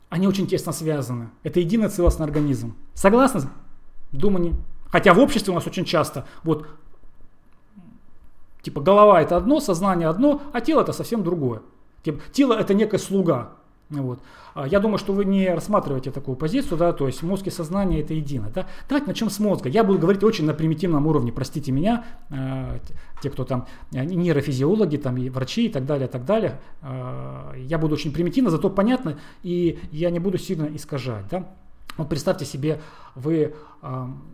[0.10, 1.30] они очень тесно связаны.
[1.44, 2.76] Это единый целостный организм.
[2.96, 3.42] Согласны?
[4.12, 4.56] Думаю.
[4.90, 6.68] Хотя в обществе у нас очень часто вот
[8.62, 11.62] типа голова это одно, сознание одно, а тело это совсем другое.
[12.04, 13.52] Типа, тело это некая слуга.
[13.90, 14.20] Вот.
[14.54, 18.02] А я думаю, что вы не рассматриваете такую позицию, да, то есть мозг и сознание
[18.02, 18.52] это едино.
[18.54, 18.66] Да?
[18.90, 19.70] Давайте начнем с мозга.
[19.70, 22.80] Я буду говорить очень на примитивном уровне, простите меня, э,
[23.22, 26.60] те, кто там э, нейрофизиологи, там и врачи и так далее, так далее.
[26.82, 31.26] Э, я буду очень примитивно, зато понятно, и я не буду сильно искажать.
[31.30, 31.48] Да?
[31.98, 32.82] Вот представьте себе,
[33.16, 33.56] вы,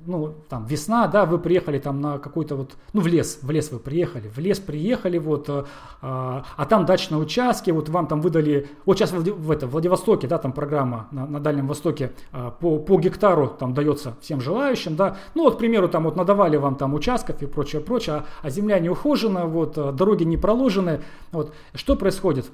[0.05, 3.71] ну, там, весна, да, вы приехали там на какой-то вот, ну, в лес, в лес
[3.71, 5.63] вы приехали, в лес приехали, вот, э,
[6.01, 10.27] а там дачные участки, вот вам там выдали, вот сейчас в, в, это, в Владивостоке,
[10.27, 14.95] да, там программа на, на Дальнем Востоке э, по, по гектару там дается всем желающим,
[14.95, 18.25] да, ну, вот, к примеру, там вот надавали вам там участков и прочее, прочее, а,
[18.41, 22.49] а земля не ухожена, вот, дороги не проложены, вот, что происходит?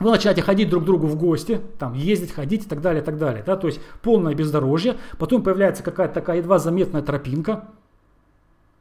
[0.00, 3.04] Вы начинаете ходить друг к другу в гости, там, ездить, ходить и так далее, и
[3.04, 3.42] так далее.
[3.46, 3.56] Да?
[3.56, 4.96] То есть полное бездорожье.
[5.18, 7.68] Потом появляется какая-то такая едва заметная тропинка,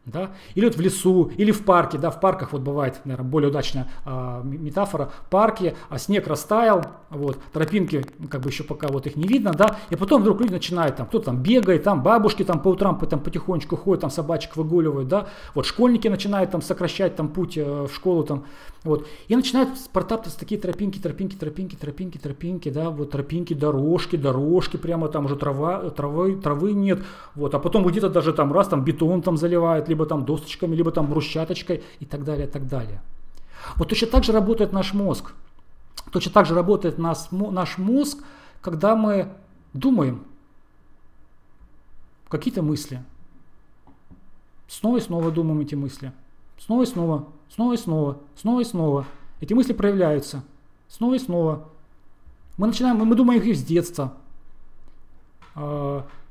[0.05, 0.31] да?
[0.55, 3.87] Или вот в лесу, или в парке, да, в парках вот бывает, наверное, более удачная
[4.05, 9.25] э, метафора, парки, а снег растаял, вот, тропинки, как бы еще пока вот их не
[9.25, 12.69] видно, да, и потом вдруг люди начинают там, кто-то там бегает, там бабушки там по
[12.69, 17.57] утрам там потихонечку ходят, там собачек выгуливают, да, вот школьники начинают там сокращать там путь
[17.57, 18.43] э, в школу там,
[18.83, 24.75] вот, и начинают протаптываться такие тропинки, тропинки, тропинки, тропинки, тропинки, да, вот тропинки, дорожки, дорожки,
[24.75, 27.03] прямо там уже трава, травы, травы нет,
[27.35, 30.91] вот, а потом где-то даже там раз там бетон там заливают, либо там досточками, либо
[30.91, 32.99] там брусчаточкой и так далее, и так далее.
[33.75, 35.33] Вот точно так же работает наш мозг.
[36.11, 38.23] Точно так же работает наш, наш мозг,
[38.61, 39.29] когда мы
[39.73, 40.25] думаем
[42.27, 43.03] какие-то мысли.
[44.67, 46.11] Снова и снова думаем эти мысли.
[46.57, 49.05] Снова и снова, снова и снова, снова и снова.
[49.41, 50.43] Эти мысли проявляются.
[50.87, 51.69] Снова и снова.
[52.57, 54.13] Мы начинаем, мы думаем их с детства.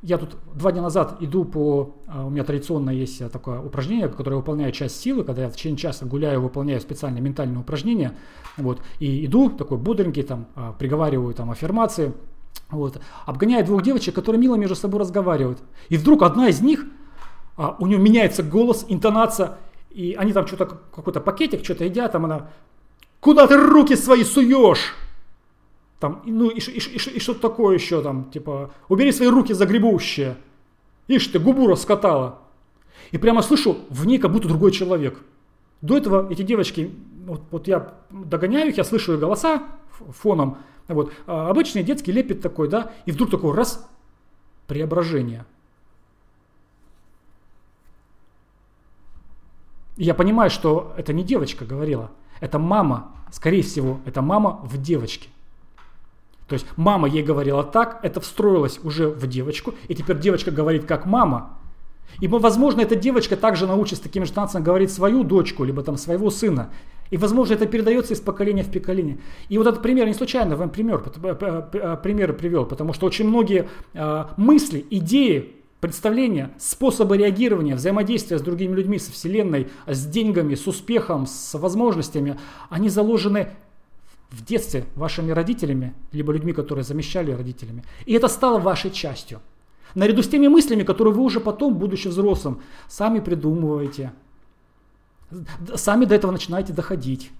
[0.03, 1.95] А, я тут два дня назад иду по...
[2.07, 5.55] А, у меня традиционно есть такое упражнение, которое я выполняю часть силы, когда я в
[5.55, 8.17] течение часа гуляю, выполняю специальные ментальные упражнения.
[8.57, 12.13] Вот, и иду такой бодренький, там, а, приговариваю там аффирмации,
[12.71, 15.59] вот, обгоняю двух девочек, которые мило между собой разговаривают.
[15.89, 16.85] И вдруг одна из них,
[17.79, 19.59] у нее меняется голос, интонация,
[19.91, 22.51] и они там что-то, какой-то пакетик, что-то едят, там она,
[23.21, 24.95] куда ты руки свои суешь?
[26.03, 30.37] Там, ну и, и, и, и что-то такое еще там, типа, убери свои руки загребущие.
[31.07, 32.41] Ишь ты, губу раскатала.
[33.13, 35.21] И прямо слышу, в ней как будто другой человек.
[35.81, 36.93] До этого эти девочки,
[37.25, 40.59] вот, вот я догоняю их, я слышу их голоса фоном.
[40.89, 43.89] Вот, а обычный детский лепет такой, да, и вдруг такой раз,
[44.67, 45.45] преображение.
[49.97, 52.11] И я понимаю, что это не девочка говорила,
[52.41, 55.29] это мама, скорее всего, это мама в девочке.
[56.53, 60.85] То есть мама ей говорила так, это встроилось уже в девочку, и теперь девочка говорит
[60.85, 61.57] как мама.
[62.21, 66.29] И, возможно, эта девочка также научится таким же танцем говорить свою дочку, либо там своего
[66.29, 66.69] сына.
[67.09, 69.19] И, возможно, это передается из поколения в поколение.
[69.49, 74.25] И вот этот пример не случайно вам пример, пример привел, потому что очень многие э,
[74.37, 81.27] мысли, идеи, представления, способы реагирования, взаимодействия с другими людьми, со Вселенной, с деньгами, с успехом,
[81.27, 82.39] с возможностями,
[82.69, 83.49] они заложены
[84.33, 87.85] в детстве вашими родителями, либо людьми, которые замещали родителями.
[88.07, 89.41] И это стало вашей частью.
[89.95, 94.13] Наряду с теми мыслями, которые вы уже потом, будучи взрослым, сами придумываете,
[95.75, 97.31] сами до этого начинаете доходить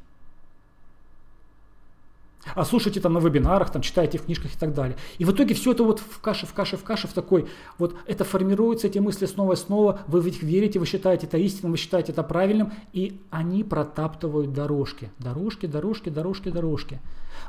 [2.55, 4.97] а слушайте там на вебинарах, там читаете в книжках и так далее.
[5.19, 7.47] И в итоге все это вот в каше, в каше, в каше, в такой,
[7.79, 11.39] вот это формируется, эти мысли снова и снова, вы в них верите, вы считаете это
[11.39, 15.11] истинным, вы считаете это правильным, и они протаптывают дорожки.
[15.19, 17.01] Дорожки, дорожки, дорожки, дорожки.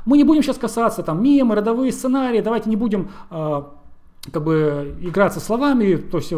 [0.04, 3.62] Мы не будем сейчас касаться там мемы, родовые сценарии, давайте не будем э,
[4.32, 6.32] как бы играться словами, то есть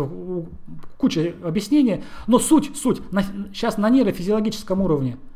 [0.97, 5.19] куча объяснений, но суть, суть, на, сейчас на нейрофизиологическом уровне–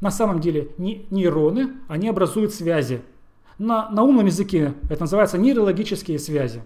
[0.00, 3.02] на самом деле не нейроны, они образуют связи.
[3.58, 6.62] На, на умном языке это называется нейрологические связи.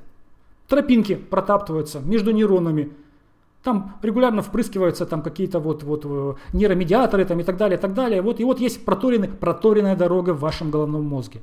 [0.68, 2.92] Тропинки протаптываются между нейронами.
[3.62, 7.94] Там регулярно впрыскиваются там какие-то вот, вот э, нейромедиаторы там, и так далее, и так
[7.94, 8.20] далее.
[8.20, 11.40] Вот, и вот есть проторенный, проторенная дорога в вашем головном мозге.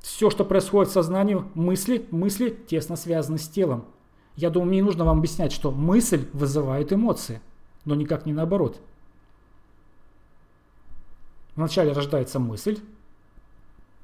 [0.00, 3.84] Все, что происходит в сознании, мысли, мысли тесно связаны с телом.
[4.36, 7.40] Я думаю, мне не нужно вам объяснять, что мысль вызывает эмоции,
[7.84, 8.80] но никак не наоборот.
[11.56, 12.78] Вначале рождается мысль,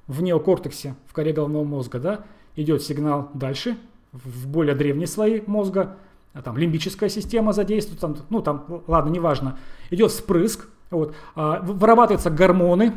[0.07, 2.25] в неокортексе, в коре головного мозга, да,
[2.57, 3.77] идет сигнал дальше,
[4.13, 5.97] в более древние слои мозга,
[6.33, 9.59] а там лимбическая система задействует, там, ну там, ладно, неважно,
[9.91, 12.95] идет вспрыск, вот, а, вырабатываются гормоны,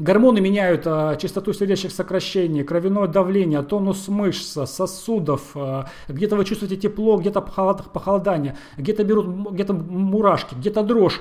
[0.00, 5.50] Гормоны меняют а, частоту сердечных сокращений, кровяное давление, тонус мышц, сосудов.
[5.54, 11.20] А, где-то вы чувствуете тепло, где-то похолодание, где-то берут где-то мурашки, где-то дрожь.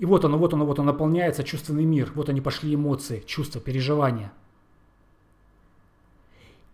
[0.00, 2.10] И вот оно, вот оно, вот он наполняется чувственный мир.
[2.14, 4.32] Вот они пошли эмоции, чувства, переживания.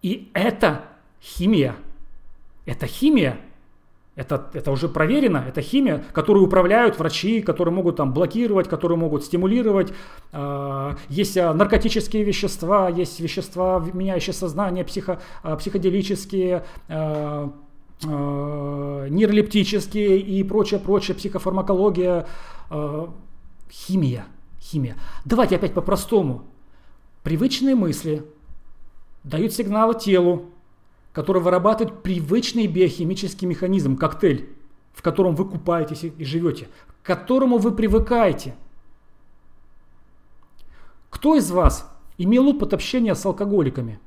[0.01, 0.85] И это
[1.21, 1.75] химия.
[2.67, 3.41] Это химия.
[4.15, 9.25] Это, это уже проверено, это химия, которую управляют врачи, которые могут там блокировать, которые могут
[9.25, 9.93] стимулировать.
[10.33, 16.65] А, есть а, наркотические вещества, есть вещества, меняющие сознание, психо, а, психоделические,
[18.03, 22.27] нейролептические и прочее, прочее, психофармакология,
[23.71, 24.27] химия,
[24.61, 24.97] химия.
[25.25, 26.45] Давайте опять по-простому.
[27.23, 28.25] Привычные мысли
[29.25, 30.51] дают сигналы телу,
[31.13, 34.55] который вырабатывает привычный биохимический механизм, коктейль,
[34.93, 36.69] в котором вы купаетесь и живете,
[37.03, 38.55] к которому вы привыкаете.
[41.11, 43.99] Кто из вас имел опыт общения с алкоголиками?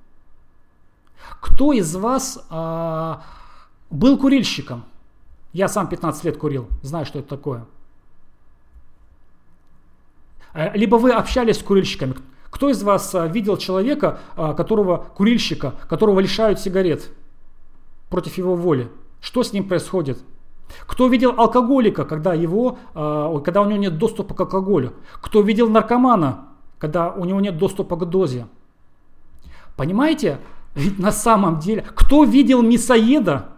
[1.42, 3.24] Кто из вас а,
[3.90, 4.84] был курильщиком?
[5.54, 7.66] Я сам 15 лет курил, знаю, что это такое.
[10.54, 12.16] Э, либо вы общались с курильщиками.
[12.50, 17.12] Кто из вас а, видел человека, а, которого, курильщика, которого лишают сигарет
[18.10, 18.90] против его воли?
[19.22, 20.20] Что с ним происходит?
[20.86, 24.94] Кто видел алкоголика, когда, его, когда у него нет доступа к алкоголю?
[25.20, 26.46] Кто видел наркомана,
[26.78, 28.46] когда у него нет доступа к дозе?
[29.76, 30.40] Понимаете?
[30.76, 33.50] Ведь на самом деле, кто видел мясоеда,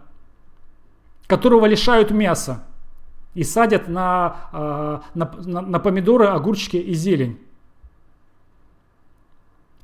[1.26, 2.64] которого лишают мяса
[3.34, 7.38] и садят на, на, на, на помидоры, огурчики и зелень?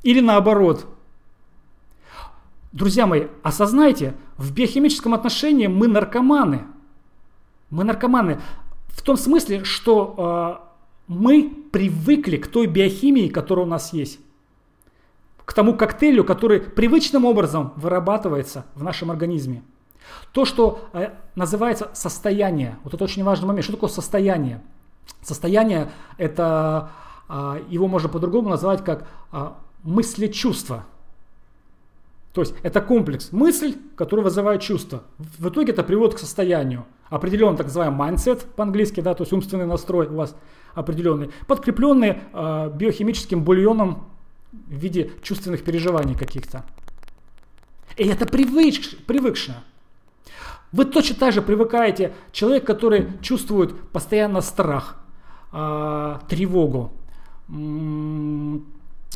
[0.02, 0.86] Или наоборот.
[2.72, 6.66] Друзья мои, осознайте, в биохимическом отношении мы наркоманы.
[7.70, 8.40] Мы наркоманы
[8.88, 10.68] в том смысле, что э,
[11.08, 14.20] мы привыкли к той биохимии, которая у нас есть.
[15.44, 19.62] К тому коктейлю, который привычным образом вырабатывается в нашем организме.
[20.32, 22.78] То, что э, называется состояние.
[22.84, 23.64] Вот это очень важный момент.
[23.64, 24.60] Что такое состояние?
[25.22, 26.90] Состояние это,
[27.28, 29.50] э, его можно по-другому назвать как э,
[29.82, 30.84] мысли-чувства.
[32.32, 35.02] То есть это комплекс мысль, который вызывает чувство.
[35.18, 36.84] В итоге это приводит к состоянию.
[37.08, 40.36] Определенный так называемый mindset по-английски, да, то есть умственный настрой у вас
[40.74, 44.08] определенный, подкрепленный э, биохимическим бульоном
[44.52, 46.64] в виде чувственных переживаний каких-то.
[47.96, 48.74] И это привык,
[49.06, 49.56] привыкшее.
[50.72, 54.96] Вы точно так же привыкаете, человек, который чувствует постоянно страх,
[55.52, 56.92] э, тревогу,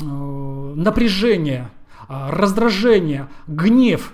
[0.01, 1.69] Э, напряжение,
[2.07, 4.13] а, раздражение, гнев.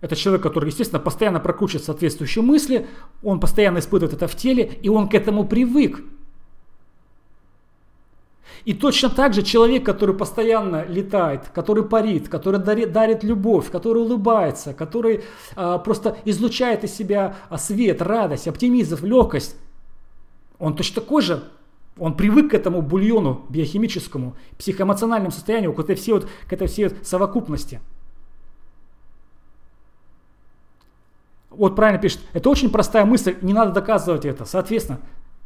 [0.00, 2.88] Это человек, который, естественно, постоянно прокручивает соответствующие мысли,
[3.22, 6.02] он постоянно испытывает это в теле, и он к этому привык.
[8.64, 14.02] И точно так же человек, который постоянно летает, который парит, который дарит, дарит любовь, который
[14.02, 15.24] улыбается, который
[15.56, 19.56] а, просто излучает из себя свет, радость, оптимизм, легкость,
[20.58, 21.42] он точно такой же
[21.98, 26.88] он привык к этому бульону биохимическому, психоэмоциональному состоянию, к этой всей, вот, к этой всей
[26.88, 27.80] вот совокупности.
[31.50, 34.44] Вот правильно пишет, это очень простая мысль, не надо доказывать это.
[34.44, 35.00] Соответственно,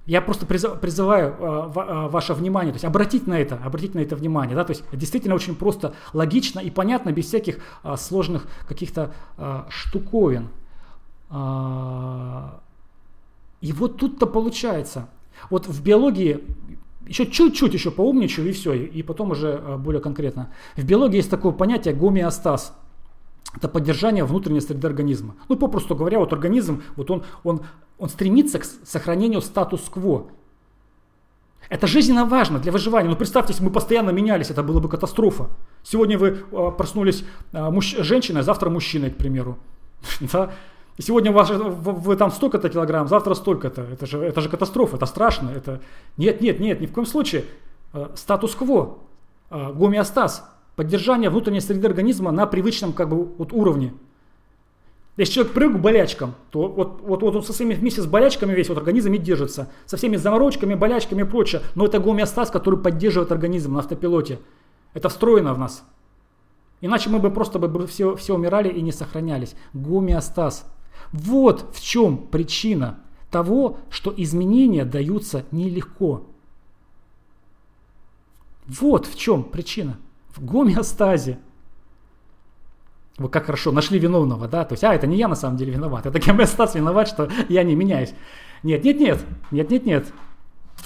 [0.07, 4.57] я просто призываю э, ваше внимание, то есть обратить на это, обратить на это внимание,
[4.57, 9.15] да, то есть действительно очень просто, логично и понятно, без всяких э, сложных каких-то
[9.69, 10.49] штуковин.
[13.61, 15.09] И вот тут-то получается,
[15.49, 16.45] вот в биологии
[17.07, 20.51] еще чуть-чуть еще поумничаю и все, и потом уже более конкретно.
[20.77, 22.77] В биологии есть такое понятие гомеостаз.
[23.55, 25.35] Это поддержание внутренней среды организма.
[25.49, 27.63] Ну, попросту говоря, вот организм, вот он, он,
[28.03, 30.27] он стремится к сохранению статус-кво.
[31.69, 33.09] Это жизненно важно для выживания.
[33.09, 35.51] Ну, представьте, если мы постоянно менялись, это было бы катастрофа.
[35.85, 39.57] Сегодня вы э, проснулись э, муж, женщиной, завтра мужчиной, к примеру.
[40.33, 40.51] Да?
[40.99, 43.83] Сегодня ваш, вы, вы там столько-то килограмм, завтра столько-то.
[43.83, 45.51] Это же, это же катастрофа, это страшно.
[45.51, 45.81] Это...
[46.17, 47.45] Нет, нет, нет, ни в коем случае.
[47.93, 48.99] Э, статус-кво,
[49.51, 53.95] э, гомеостаз, поддержание внутренней среды организма на привычном как бы, вот, уровне.
[55.19, 58.55] Если человек привык к болячкам, то вот, вот, вот он со своими вместе с болячками
[58.55, 59.71] весь вот организм и держится.
[59.85, 61.63] Со всеми заморочками, болячками и прочее.
[61.75, 64.39] Но это гомеостаз, который поддерживает организм на автопилоте.
[64.95, 65.85] Это встроено в нас.
[66.81, 69.55] Иначе мы бы просто бы все, все умирали и не сохранялись.
[69.75, 70.65] Гомеостаз.
[71.13, 72.99] Вот в чем причина
[73.31, 76.25] того, что изменения даются нелегко.
[78.67, 79.99] Вот в чем причина.
[80.35, 81.39] В гомеостазе.
[83.19, 84.65] Вы как хорошо нашли виновного, да?
[84.65, 86.07] То есть, а, это не я на самом деле виноват.
[86.07, 88.15] Это гомеостаз виноват, что я не меняюсь.
[88.63, 89.19] Нет, нет, нет,
[89.51, 90.13] нет, нет, нет.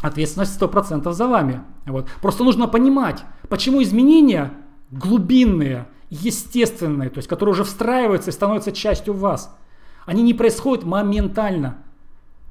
[0.00, 1.62] Ответственность 100% за вами.
[1.86, 2.08] Вот.
[2.20, 4.52] Просто нужно понимать, почему изменения
[4.90, 9.56] глубинные, естественные, то есть которые уже встраиваются и становятся частью вас,
[10.04, 11.78] они не происходят моментально.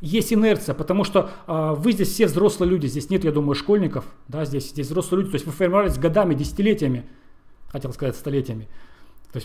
[0.01, 4.05] Есть инерция, потому что э, вы здесь все взрослые люди, здесь нет, я думаю, школьников,
[4.27, 7.05] да, здесь, здесь взрослые люди, то есть вы формировались годами, десятилетиями,
[7.69, 8.67] хотел сказать столетиями,
[9.35, 9.39] то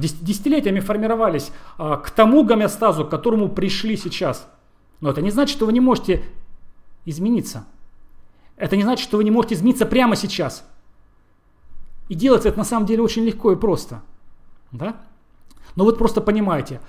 [0.00, 4.48] есть десятилетиями формировались э, к тому гомеостазу, к которому пришли сейчас.
[5.00, 6.24] Но это не значит, что вы не можете
[7.04, 7.66] измениться.
[8.56, 10.66] Это не значит, что вы не можете измениться прямо сейчас.
[12.08, 14.02] И делать это на самом деле очень легко и просто.
[14.72, 14.96] Да?
[15.76, 16.80] Но вот просто понимаете,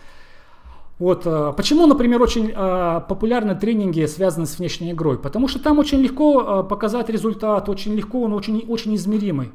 [0.98, 5.20] вот э, почему, например, очень э, популярны тренинги, связанные с внешней игрой?
[5.20, 9.52] Потому что там очень легко показать результат, очень легко, он очень, очень измеримый.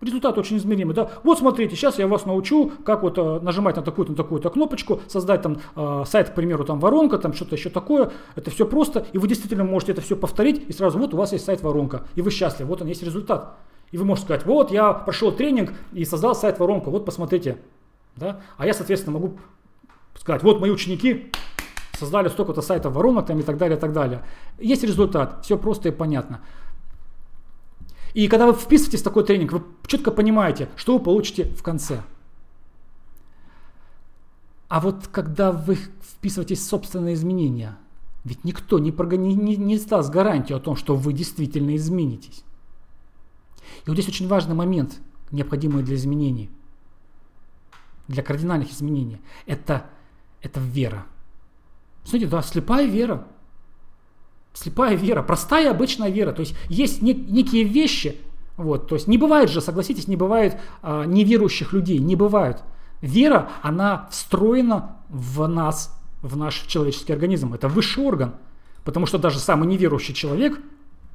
[0.00, 0.94] Результат очень измеримый.
[0.94, 1.10] Да?
[1.22, 5.00] Вот смотрите, сейчас я вас научу, как вот э, нажимать на такую-то, на такую-то кнопочку,
[5.08, 8.10] создать там э, сайт, к примеру, там воронка, там что-то еще такое.
[8.34, 11.32] Это все просто, и вы действительно можете это все повторить, и сразу вот у вас
[11.32, 13.58] есть сайт воронка, и вы счастливы, вот он есть результат.
[13.90, 17.58] И вы можете сказать, вот я прошел тренинг и создал сайт воронка, вот посмотрите.
[18.16, 18.40] Да?
[18.56, 19.38] А я, соответственно, могу
[20.14, 21.30] сказать, вот мои ученики
[22.00, 24.22] создали столько-то сайтов воронок там, и так далее, и так далее.
[24.58, 26.40] Есть результат, все просто и понятно.
[28.14, 32.02] И когда вы вписываетесь в такой тренинг, вы четко понимаете, что вы получите в конце.
[34.68, 37.76] А вот когда вы вписываетесь в собственные изменения,
[38.24, 42.44] ведь никто не, не, не, не даст гарантию о том, что вы действительно изменитесь.
[43.84, 45.00] И вот здесь очень важный момент,
[45.30, 46.50] необходимый для изменений,
[48.08, 49.20] для кардинальных изменений.
[49.46, 49.86] Это,
[50.42, 51.06] это вера.
[52.04, 53.26] Смотрите, да, слепая вера.
[54.52, 56.32] Слепая вера, простая обычная вера.
[56.32, 58.16] То есть есть не, некие вещи,
[58.56, 62.62] вот, то есть не бывает же, согласитесь, не бывает а, неверующих людей, не бывает.
[63.00, 67.54] Вера, она встроена в нас, в наш человеческий организм.
[67.54, 68.34] Это высший орган.
[68.84, 70.56] Потому что даже самый неверующий человек,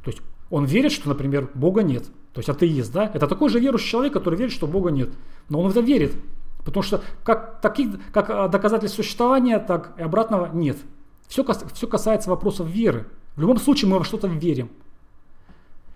[0.04, 2.06] то есть он верит, что, например, Бога нет.
[2.34, 3.10] То есть атеист, да?
[3.14, 5.10] Это такой же верующий человек, который верит, что Бога нет.
[5.50, 6.14] Но он в это верит.
[6.64, 10.78] Потому что как, таких, как а, доказательств существования, так и обратного нет.
[11.28, 13.08] Все, все касается вопросов веры.
[13.36, 14.70] В любом случае мы во что-то верим.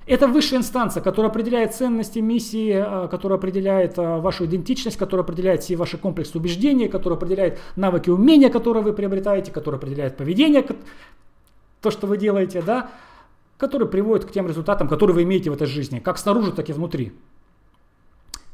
[0.06, 5.62] Это высшая инстанция, которая определяет ценности миссии, а, которая определяет а, вашу идентичность, которая определяет
[5.62, 10.66] все ваши комплексы убеждений, которая определяет навыки, умения, которые вы приобретаете, которая определяет поведение,
[11.82, 12.90] то, что вы делаете, да,
[13.58, 16.74] который приводит к тем результатам, которые вы имеете в этой жизни, как снаружи, так и
[16.74, 17.14] внутри.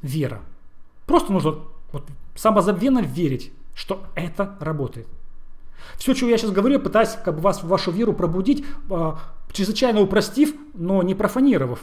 [0.02, 0.42] Вера.
[1.06, 1.60] Просто нужно
[1.94, 2.04] вот,
[2.36, 5.08] самозабвенно верить, что это работает.
[5.98, 9.12] Все, что я сейчас говорю, пытаюсь как бы вас в вашу веру пробудить, э,
[9.52, 11.82] чрезвычайно упростив, но не профанировав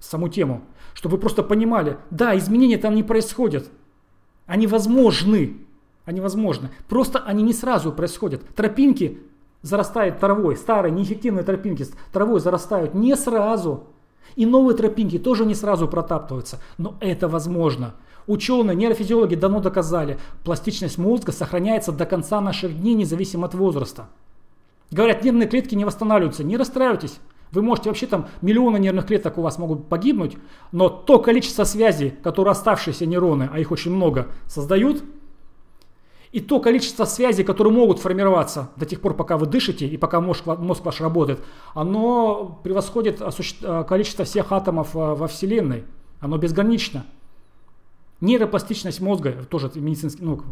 [0.00, 0.62] саму тему,
[0.94, 3.70] чтобы вы просто понимали, да, изменения там не происходят,
[4.46, 5.58] они возможны,
[6.04, 8.42] они возможны, просто они не сразу происходят.
[8.54, 9.20] Тропинки
[9.62, 13.84] зарастают травой, старые неэффективные тропинки травой зарастают не сразу,
[14.36, 17.94] и новые тропинки тоже не сразу протаптываются, но это возможно.
[18.30, 24.06] Ученые, нейрофизиологи давно доказали, пластичность мозга сохраняется до конца наших дней, независимо от возраста.
[24.92, 26.44] Говорят, нервные клетки не восстанавливаются.
[26.44, 27.18] Не расстраивайтесь.
[27.50, 30.36] Вы можете вообще там миллионы нервных клеток у вас могут погибнуть,
[30.70, 35.02] но то количество связей, которые оставшиеся нейроны, а их очень много, создают,
[36.30, 40.20] и то количество связей, которые могут формироваться до тех пор, пока вы дышите и пока
[40.20, 41.40] мозг, мозг ваш работает,
[41.74, 43.20] оно превосходит
[43.88, 45.82] количество всех атомов во Вселенной.
[46.20, 47.04] Оно безгранично.
[48.20, 50.42] Нейропластичность мозга, тоже медицинский, ну,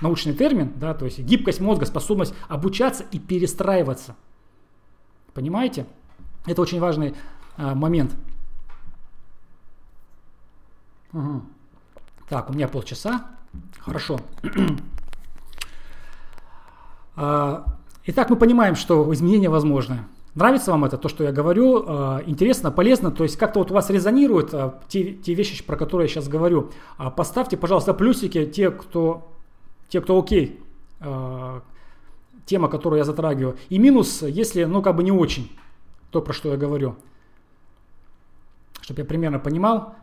[0.00, 4.16] научный термин, да, то есть гибкость мозга, способность обучаться и перестраиваться.
[5.34, 5.86] Понимаете?
[6.46, 7.14] Это очень важный
[7.56, 8.14] а, момент.
[11.12, 11.42] Угу.
[12.28, 13.26] Так, у меня полчаса.
[13.78, 14.20] Хорошо.
[17.16, 20.04] а, итак, мы понимаем, что изменения возможны.
[20.38, 23.74] Нравится вам это, то, что я говорю, э, интересно, полезно, то есть как-то вот у
[23.74, 26.70] вас резонируют э, те, те вещи, про которые я сейчас говорю.
[26.96, 29.32] А поставьте, пожалуйста, плюсики те, кто,
[29.88, 30.62] те, кто окей,
[31.00, 31.60] э,
[32.46, 33.56] тема, которую я затрагиваю.
[33.68, 35.50] И минус, если, ну, как бы не очень,
[36.12, 36.94] то, про что я говорю.
[38.80, 39.96] Чтобы я примерно понимал,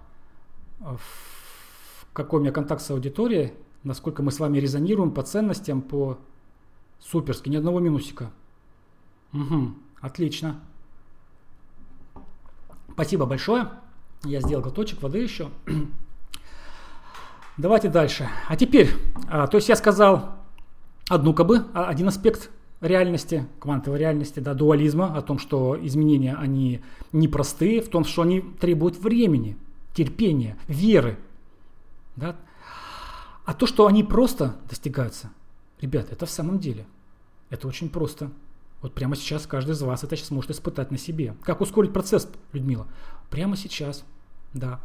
[2.12, 3.54] какой у меня контакт с аудиторией,
[3.86, 6.18] насколько мы с вами резонируем по ценностям, по
[7.00, 8.32] суперски, ни одного минусика.
[9.32, 9.85] Угу.
[10.02, 10.60] Отлично.
[12.94, 13.70] Спасибо большое.
[14.24, 15.50] Я сделал глоточек воды еще.
[17.58, 18.30] Давайте дальше.
[18.48, 18.90] А теперь,
[19.30, 20.36] а, то есть я сказал
[21.10, 22.50] одну как бы, а, один аспект
[22.82, 26.82] реальности, квантовой реальности, да, дуализма, о том, что изменения, они
[27.12, 29.58] непростые, в том, что они требуют времени,
[29.94, 31.18] терпения, веры.
[32.16, 32.36] Да?
[33.46, 35.32] А то, что они просто достигаются,
[35.80, 36.86] ребята, это в самом деле,
[37.50, 38.32] это очень просто.
[38.82, 41.36] Вот прямо сейчас каждый из вас это сейчас может испытать на себе.
[41.44, 42.88] Как ускорить процесс, Людмила?
[43.30, 44.06] Прямо сейчас,
[44.54, 44.80] да.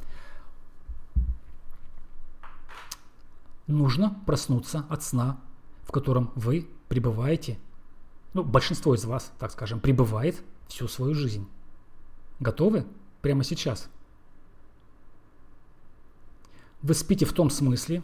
[3.66, 5.40] Нужно проснуться от сна,
[5.82, 7.58] в котором вы пребываете
[8.32, 11.48] ну, большинство из вас, так скажем, пребывает всю свою жизнь.
[12.38, 12.86] Готовы?
[13.22, 13.90] Прямо сейчас.
[16.80, 18.02] Вы спите в том смысле,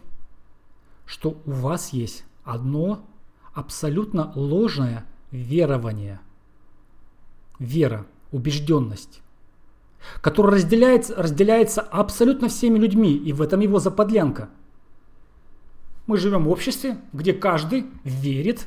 [1.06, 3.08] что у вас есть одно
[3.54, 5.06] абсолютно ложное
[5.36, 6.20] верование.
[7.58, 9.22] Вера, убежденность,
[10.20, 14.50] которая разделяется, разделяется абсолютно всеми людьми, и в этом его заподлянка.
[16.06, 18.66] Мы живем в обществе, где каждый верит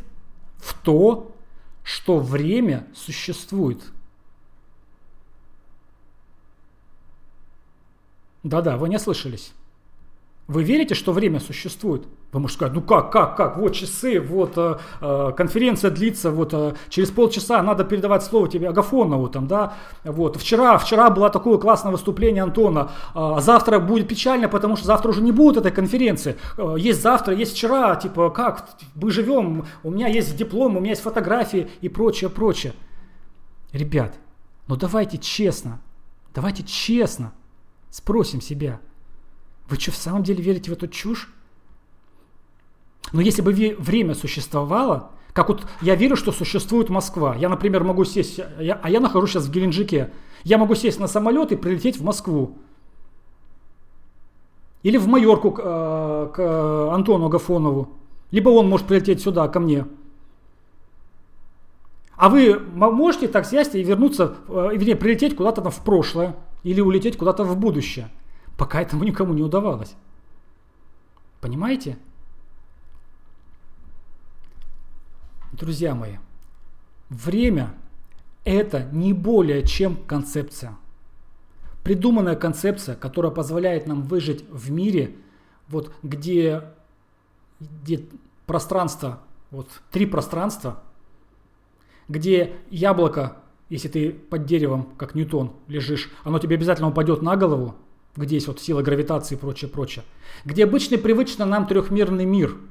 [0.57, 1.35] в то,
[1.83, 3.91] что время существует.
[8.43, 9.53] Да-да, вы не слышались.
[10.49, 12.07] Вы верите, что время существует?
[12.31, 16.55] Вы можете сказать, ну как, как, как, вот часы, вот э, э, конференция длится, вот
[16.55, 21.59] э, через полчаса надо передавать слово тебе Агафонову там, да, вот, вчера, вчера было такое
[21.59, 26.35] классное выступление Антона, э, завтра будет печально, потому что завтра уже не будет этой конференции,
[26.57, 30.93] э, есть завтра, есть вчера, типа, как, мы живем, у меня есть диплом, у меня
[30.93, 32.73] есть фотографии и прочее, прочее.
[33.71, 34.15] Ребят,
[34.67, 35.79] ну давайте честно,
[36.33, 37.33] давайте честно
[37.91, 38.79] спросим себя,
[39.69, 41.29] вы что, в самом деле верите в эту чушь?
[43.11, 47.35] Но если бы время существовало, как вот я верю, что существует Москва.
[47.35, 50.11] Я, например, могу сесть, я, а я нахожусь сейчас в Геленджике.
[50.43, 52.57] Я могу сесть на самолет и прилететь в Москву.
[54.81, 57.89] Или в Майорку к, э, к Антону Агафонову.
[58.31, 59.85] Либо он может прилететь сюда, ко мне.
[62.15, 66.35] А вы можете так сесть и вернуться, э, вернее, прилететь куда-то в прошлое.
[66.63, 68.09] Или улететь куда-то в будущее.
[68.59, 69.95] Пока этому никому не удавалось.
[71.39, 71.97] Понимаете?
[75.53, 76.17] Друзья мои,
[77.09, 77.73] время–
[78.43, 80.75] это не более чем концепция.
[81.83, 85.15] Придуманная концепция, которая позволяет нам выжить в мире,
[85.69, 86.63] вот где,
[87.61, 88.05] где
[88.45, 90.83] пространство, вот три пространства,
[92.09, 93.37] где яблоко,
[93.69, 97.75] если ты под деревом, как Ньютон, лежишь, оно тебе обязательно упадет на голову,
[98.15, 100.03] где есть вот сила гравитации и прочее, прочее.
[100.45, 102.57] Где обычный, привычно нам трехмерный мир–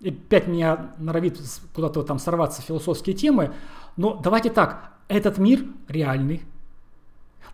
[0.00, 1.40] и опять меня норовит
[1.74, 3.52] куда-то там сорваться философские темы,
[3.96, 6.42] но давайте так, этот мир реальный,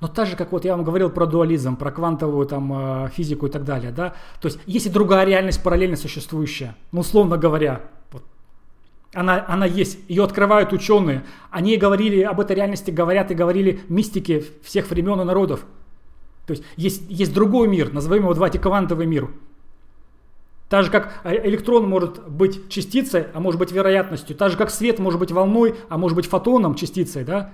[0.01, 3.47] но так же, как вот я вам говорил про дуализм, про квантовую там э, физику
[3.47, 7.83] и так далее, да, то есть есть и другая реальность параллельно существующая, ну, условно говоря,
[8.13, 8.25] вот,
[9.15, 14.45] она, она есть, ее открывают ученые, они говорили об этой реальности, говорят и говорили мистики
[14.63, 15.65] всех времен и народов.
[16.47, 19.31] То есть есть, есть другой мир, назовем его давайте квантовый мир,
[20.69, 24.35] так же, как электрон может быть частицей, а может быть вероятностью.
[24.35, 27.23] Так же, как свет может быть волной, а может быть фотоном, частицей.
[27.23, 27.53] Да?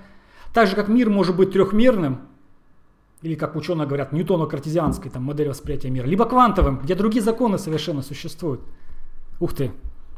[0.53, 2.21] Так же, как мир может быть трехмерным,
[3.21, 8.01] или, как ученые говорят, ньютоно-картезианской там, модель восприятия мира, либо квантовым, где другие законы совершенно
[8.01, 8.61] существуют.
[9.39, 9.71] Ух ты.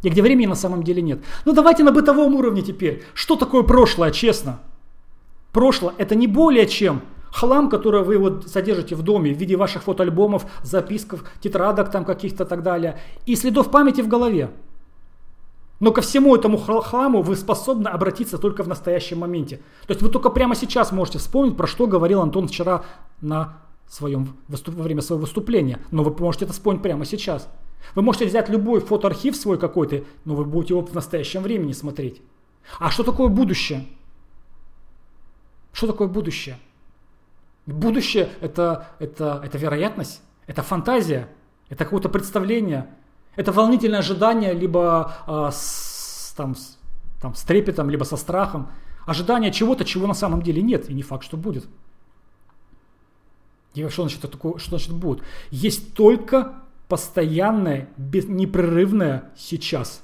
[0.03, 1.23] И где времени на самом деле нет.
[1.45, 3.03] Ну давайте на бытовом уровне теперь.
[3.13, 4.59] Что такое прошлое, честно?
[5.51, 7.01] Прошлое это не более чем
[7.31, 12.43] хлам, который вы вот содержите в доме в виде ваших фотоальбомов, записков, тетрадок там каких-то
[12.43, 14.51] и так далее, и следов памяти в голове.
[15.79, 19.57] Но ко всему этому хламу вы способны обратиться только в настоящем моменте.
[19.87, 22.83] То есть вы только прямо сейчас можете вспомнить, про что говорил Антон вчера
[23.19, 23.57] на
[23.89, 25.79] своем, во время своего выступления.
[25.91, 27.49] Но вы можете это вспомнить прямо сейчас.
[27.95, 32.21] Вы можете взять любой фотоархив свой какой-то, но вы будете его в настоящем времени смотреть.
[32.79, 33.85] А что такое будущее?
[35.73, 36.57] Что такое будущее?
[37.65, 41.29] Будущее это, это, это вероятность, это фантазия,
[41.69, 42.89] это какое-то представление,
[43.35, 46.77] это волнительное ожидание, либо э, с, там, с,
[47.21, 48.69] там, с трепетом, либо со страхом.
[49.05, 51.65] Ожидание чего-то, чего на самом деле нет, и не факт, что будет.
[53.73, 55.23] И что значит, такое, что значит будет?
[55.49, 56.53] Есть только
[56.93, 60.03] постоянное, без, непрерывное сейчас.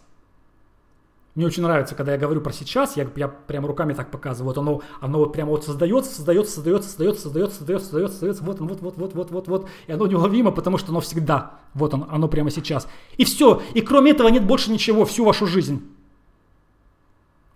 [1.36, 4.48] Мне очень нравится, когда я говорю про сейчас, я, я прям руками так показываю.
[4.48, 8.44] Вот оно, оно вот прямо вот создается, создается, создается, создается, создается, создается, создается, создается.
[8.44, 9.70] Вот он, вот, вот, вот, вот, вот, вот.
[9.86, 11.60] И оно неуловимо, потому что оно всегда.
[11.76, 12.88] Вот он, оно прямо сейчас.
[13.18, 13.62] И все.
[13.76, 15.88] И кроме этого нет больше ничего всю вашу жизнь.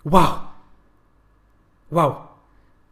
[0.04, 0.42] Вау!
[1.90, 2.33] Вау!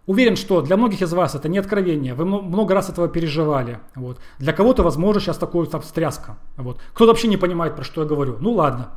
[0.07, 3.79] Уверен, что для многих из вас это не откровение, вы много раз этого переживали.
[3.95, 4.19] Вот.
[4.39, 6.37] Для кого-то, возможно, сейчас такое там встряска.
[6.57, 6.79] Вот.
[6.93, 8.37] Кто-то вообще не понимает, про что я говорю.
[8.39, 8.89] Ну ладно,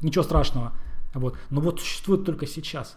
[0.00, 0.72] ничего страшного.
[1.14, 1.36] Вот.
[1.50, 2.96] Но вот существует только сейчас.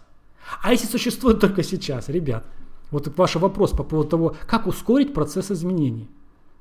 [0.62, 2.44] А если существует только сейчас, ребят,
[2.90, 6.08] вот ваш вопрос по поводу того, как ускорить процесс изменений.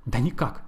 [0.06, 0.64] Да никак.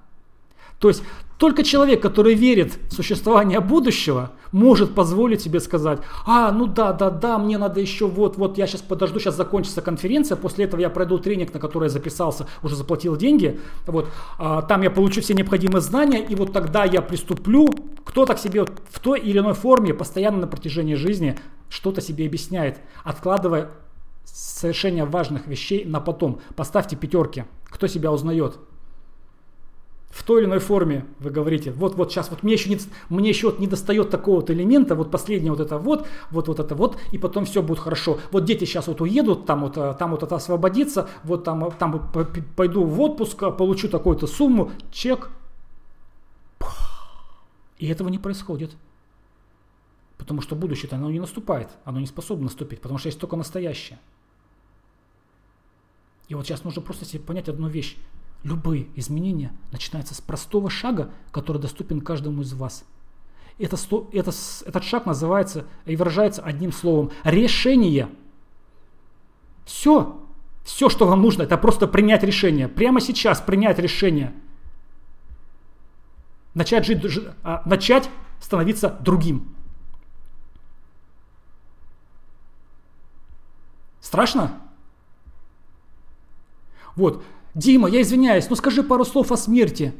[0.80, 1.04] То есть
[1.38, 7.12] только человек, который верит в существование будущего, может позволить себе сказать, а, ну да, да,
[7.12, 10.90] да, мне надо еще вот, вот, я сейчас подожду, сейчас закончится конференция, после этого я
[10.90, 14.10] пройду тренинг, на который я записался, уже заплатил деньги, вот,
[14.40, 17.70] а, там я получу все необходимые знания, и вот тогда я приступлю,
[18.04, 21.38] кто-то к себе в той или иной форме постоянно на протяжении жизни
[21.70, 23.70] что-то себе объясняет, откладывая
[24.26, 26.42] совершение важных вещей на потом.
[26.56, 28.58] Поставьте пятерки, кто себя узнает
[30.10, 32.78] в той или иной форме вы говорите, вот, вот сейчас, вот мне еще не,
[33.10, 36.76] мне еще вот не достает такого-то элемента, вот последнее вот это вот, вот, вот это
[36.76, 38.20] вот, и потом все будет хорошо.
[38.32, 42.12] Вот дети сейчас вот уедут, там вот, э, там вот это освободится, вот там, там
[42.56, 45.30] пойду в отпуск, получу такую-то сумму, чек.
[47.78, 48.76] И этого не происходит.
[50.18, 54.00] Потому что будущее-то оно не наступает, оно не способно наступить, потому что есть только настоящее.
[56.28, 57.98] И вот сейчас нужно просто себе понять одну вещь.
[58.44, 62.86] Любые изменения начинаются с простого шага, который доступен каждому из вас.
[63.58, 63.76] Это,
[64.14, 64.32] это,
[64.66, 68.10] этот шаг называется и выражается одним словом– решение.
[69.66, 70.22] Все,
[70.64, 72.68] все, что вам нужно, это просто принять решение.
[72.68, 74.34] Прямо сейчас принять решение.
[76.54, 77.04] Начать, жить,
[77.44, 78.10] а, начать
[78.40, 79.56] становиться другим.
[84.00, 84.62] Страшно?
[86.96, 87.24] Вот,
[87.58, 89.96] Дима, я извиняюсь, но скажи пару слов о смерти.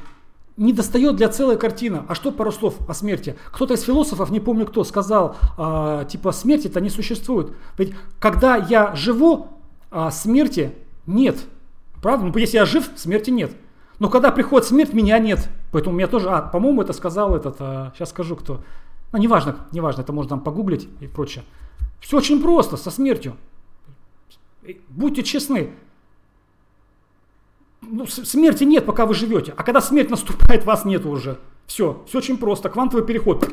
[0.56, 2.04] Не достает для целой картины.
[2.06, 3.36] А что пару слов о смерти?
[3.50, 7.52] Кто-то из философов, не помню кто, сказал, э, типа смерти-то не существует.
[7.76, 9.48] Ведь когда я живу,
[9.90, 10.72] а смерти
[11.06, 11.36] нет.
[12.00, 12.26] Правда?
[12.26, 13.50] Ну, если я жив, смерти нет.
[13.98, 15.48] Но когда приходит смерть, меня нет.
[15.72, 18.62] Поэтому меня тоже, а, по-моему, это сказал этот, а, сейчас скажу кто.
[19.10, 21.42] Ну, неважно, неважно, это можно там погуглить и прочее.
[21.98, 23.36] Все очень просто со смертью.
[24.88, 25.72] Будьте честны,
[27.88, 29.54] ну, смерти нет, пока вы живете.
[29.56, 31.38] А когда смерть наступает, вас нет уже.
[31.66, 32.68] Все, все очень просто.
[32.68, 33.48] Квантовый переход.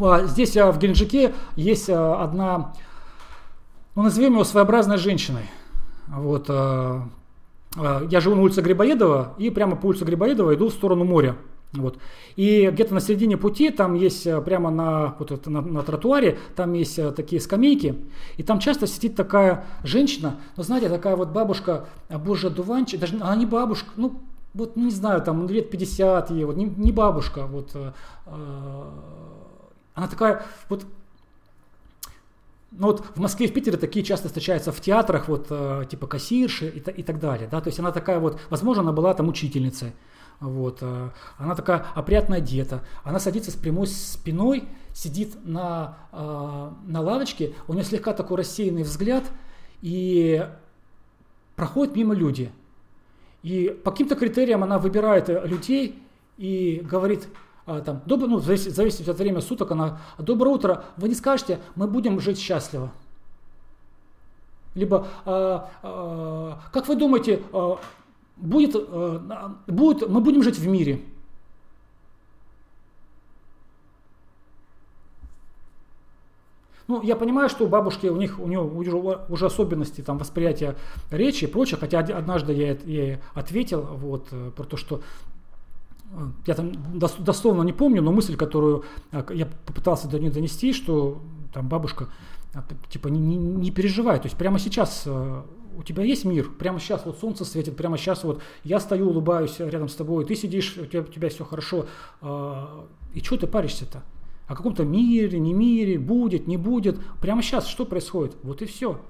[0.00, 2.74] А, здесь а, в Геленджике есть а, одна,
[3.94, 5.50] ну назовем его своеобразной женщиной.
[6.08, 11.36] Вот, я живу на улице Грибоедова и прямо по улице Грибоедова иду в сторону моря.
[11.72, 11.98] Вот.
[12.36, 16.38] И где-то на середине пути, там есть э, прямо на, вот это, на, на тротуаре,
[16.56, 17.94] там есть э, такие скамейки,
[18.38, 23.16] и там часто сидит такая женщина, ну знаете, такая вот бабушка, э, божья дуванчик, даже
[23.16, 24.18] она не бабушка, ну
[24.54, 27.92] вот не знаю, там лет 50 ей, вот не, не бабушка, вот э,
[29.94, 30.86] она такая вот
[32.70, 35.48] ну вот в Москве и в Питере такие часто встречаются в театрах, вот
[35.90, 39.12] типа кассирши и, и так далее, да, то есть она такая вот, возможно, она была
[39.12, 39.92] там учительницей,
[40.40, 40.78] вот.
[40.82, 42.82] Э, она такая опрятно одета.
[43.02, 48.82] Она садится с прямой спиной, сидит на, э, на лавочке, у нее слегка такой рассеянный
[48.82, 49.24] взгляд,
[49.82, 50.48] и
[51.56, 52.52] проходят мимо люди.
[53.42, 56.02] И по каким-то критериям она выбирает э, людей
[56.36, 57.28] и говорит,
[57.66, 61.86] там, доброе, ну, зависит, зависит от времени суток, она, доброе утро, вы не скажете, мы
[61.86, 62.90] будем жить счастливо.
[64.74, 67.42] Либо, а, а, как вы думаете,
[68.38, 71.00] будет, э, будет, мы будем жить в мире.
[76.86, 78.96] Ну, я понимаю, что у бабушки, у них, у нее уже,
[79.28, 80.74] уже особенности там, восприятия
[81.10, 85.02] речи и прочее, хотя однажды я ей ответил вот, э, про то, что
[86.12, 86.16] э,
[86.46, 91.20] я там дословно не помню, но мысль, которую я попытался до нее донести, что
[91.52, 92.08] там бабушка
[92.88, 95.06] типа не, не, не переживай, то есть прямо сейчас
[95.78, 99.60] у тебя есть мир, прямо сейчас вот солнце светит, прямо сейчас вот я стою, улыбаюсь
[99.60, 101.86] рядом с тобой, ты сидишь, у тебя, у тебя все хорошо,
[102.20, 104.02] э, и что ты паришься-то?
[104.48, 106.98] О каком-то мире, не мире, будет, не будет.
[107.20, 108.34] Прямо сейчас что происходит?
[108.42, 109.00] Вот и все.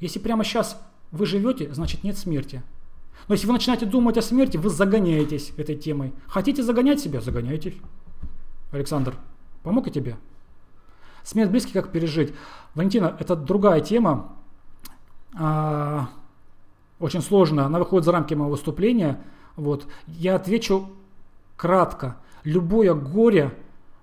[0.00, 2.62] Если прямо сейчас вы живете, значит нет смерти.
[3.28, 6.12] Но если вы начинаете думать о смерти, вы загоняетесь этой темой.
[6.26, 7.20] Хотите загонять себя?
[7.20, 7.74] Загоняйтесь.
[8.72, 9.14] Александр,
[9.62, 10.16] помог я тебе?
[11.22, 12.32] Смерть близкий, как пережить?
[12.74, 14.39] Валентина, это другая тема
[15.38, 16.08] а,
[16.98, 19.20] очень сложно, она выходит за рамки моего выступления.
[19.56, 19.86] Вот.
[20.06, 20.88] Я отвечу
[21.56, 22.16] кратко.
[22.44, 23.54] Любое горе,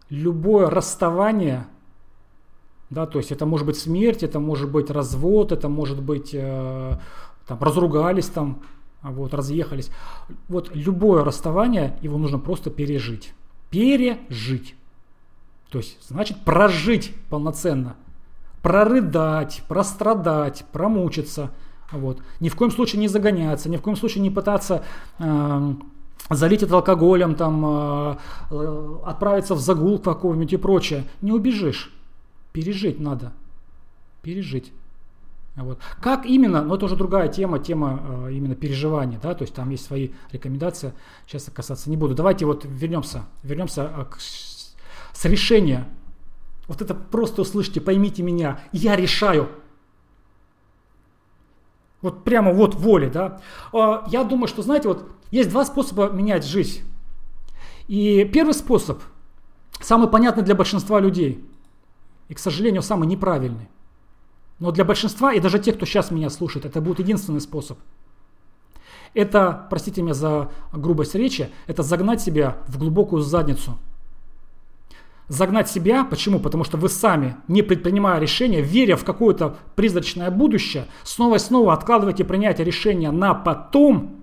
[0.09, 1.67] любое расставание,
[2.89, 6.97] да, то есть это может быть смерть, это может быть развод, это может быть э,
[7.45, 8.61] там, разругались там,
[9.01, 9.89] вот, разъехались.
[10.47, 13.34] Вот любое расставание, его нужно просто пережить.
[13.69, 14.75] Пережить.
[15.69, 17.95] То есть, значит, прожить полноценно.
[18.62, 21.51] Прорыдать, прострадать, промучиться.
[21.91, 22.22] Вот.
[22.39, 24.84] Ни в коем случае не загоняться, ни в коем случае не пытаться
[25.20, 25.74] э,
[26.30, 28.18] залить это алкоголем, там, э,
[28.51, 31.05] э, отправиться в загул какого-нибудь и прочее.
[31.22, 31.93] Не убежишь.
[32.51, 33.34] Пережить надо.
[34.22, 34.74] Пережить.
[35.55, 35.80] Вот.
[36.01, 39.72] Как именно, но это уже другая тема, тема э, именно переживания, да, то есть там
[39.72, 40.93] есть свои рекомендации,
[41.26, 42.14] сейчас касаться не буду.
[42.14, 45.88] Давайте вот вернемся, вернемся э, к, с решения.
[46.68, 49.49] Вот это просто услышьте, поймите меня, я решаю.
[52.01, 53.41] Вот прямо вот воли, да.
[53.74, 56.82] Э, я думаю, что, знаете, вот есть два способа менять жизнь.
[57.88, 59.01] И первый способ,
[59.80, 61.43] самый понятный для большинства людей,
[62.28, 63.70] и, к сожалению, самый неправильный.
[64.59, 67.78] Но для большинства, и даже тех, кто сейчас меня слушает, это будет единственный способ.
[69.13, 73.78] Это, простите меня за грубость речи, это загнать себя в глубокую задницу.
[75.28, 76.39] Загнать себя, почему?
[76.39, 81.73] Потому что вы сами, не предпринимая решения, веря в какое-то призрачное будущее, снова и снова
[81.73, 84.15] откладываете принятие решения на потом,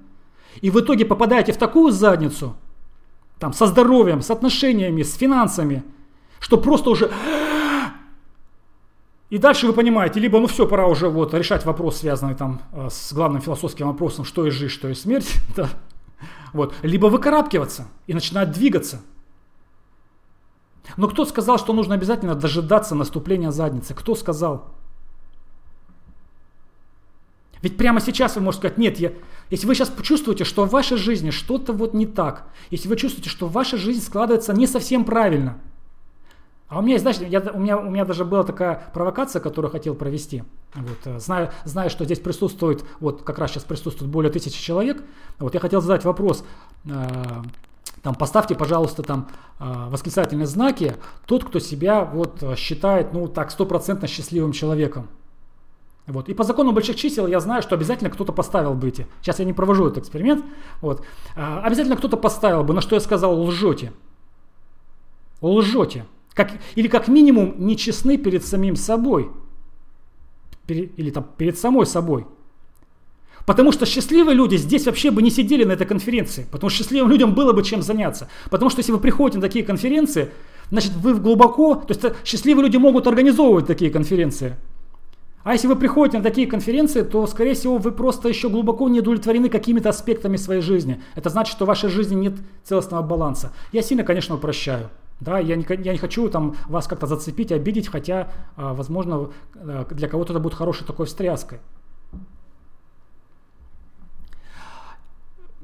[0.63, 2.57] и в итоге попадаете в такую задницу,
[3.39, 5.83] там, со здоровьем, с отношениями, с финансами,
[6.41, 7.11] что просто уже
[9.35, 12.89] и дальше вы понимаете, либо ну все, пора уже вот решать вопрос, связанный там э,
[12.89, 15.69] с главным философским вопросом, что есть жизнь, что есть смерть, да.
[16.53, 16.73] вот.
[16.83, 19.01] либо выкарабкиваться и начинать двигаться.
[20.97, 23.95] Но кто сказал, что нужно обязательно дожидаться наступления задницы?
[23.95, 24.73] Кто сказал?
[27.63, 29.13] Ведь прямо сейчас вы можете сказать, нет, я,
[29.49, 33.31] если вы сейчас почувствуете, что в вашей жизни что-то вот не так, если вы чувствуете,
[33.31, 35.59] что ваша жизнь складывается не совсем правильно–
[36.75, 39.95] а у меня, знаешь, я, у, меня, у меня даже была такая провокация, которую хотел
[39.95, 40.43] провести.
[40.75, 45.03] Вот, э, зная, зная, что здесь присутствует, вот как раз сейчас присутствует более тысячи человек,
[45.39, 46.45] вот я хотел задать вопрос,
[46.87, 47.43] э,
[48.05, 49.29] там, поставьте, пожалуйста, там
[49.59, 50.95] э, восклицательные знаки,
[51.25, 55.09] тот, кто себя вот считает, ну так, стопроцентно счастливым человеком.
[56.07, 56.29] Вот.
[56.29, 59.07] И по закону больших чисел я знаю, что обязательно кто-то поставил бы эти.
[59.23, 60.45] Сейчас я не провожу этот эксперимент.
[60.83, 61.03] Вот.
[61.35, 63.95] А, обязательно кто-то поставил бы, на что я сказал, лжете.
[65.41, 66.05] Лжете.
[66.35, 69.31] Как, или как минимум нечестны перед самим собой.
[70.67, 72.27] Перед, или там перед самой собой.
[73.47, 76.47] Потому что счастливые люди здесь вообще бы не сидели на этой конференции.
[76.51, 78.29] Потому что счастливым людям было бы чем заняться.
[78.51, 80.31] Потому что если вы приходите на такие конференции,
[80.71, 84.57] значит вы глубоко, то есть счастливые люди могут организовывать такие конференции.
[85.43, 89.01] А если вы приходите на такие конференции, то, скорее всего, вы просто еще глубоко не
[89.01, 91.03] удовлетворены какими-то аспектами своей жизни.
[91.15, 92.33] Это значит, что в вашей жизни нет
[92.65, 93.53] целостного баланса.
[93.71, 94.89] Я сильно, конечно, упрощаю.
[95.21, 99.85] Да, я не, я не хочу там вас как-то зацепить, обидеть, хотя, а, возможно, э,
[99.91, 101.61] для кого-то это будет хорошей такой встряской.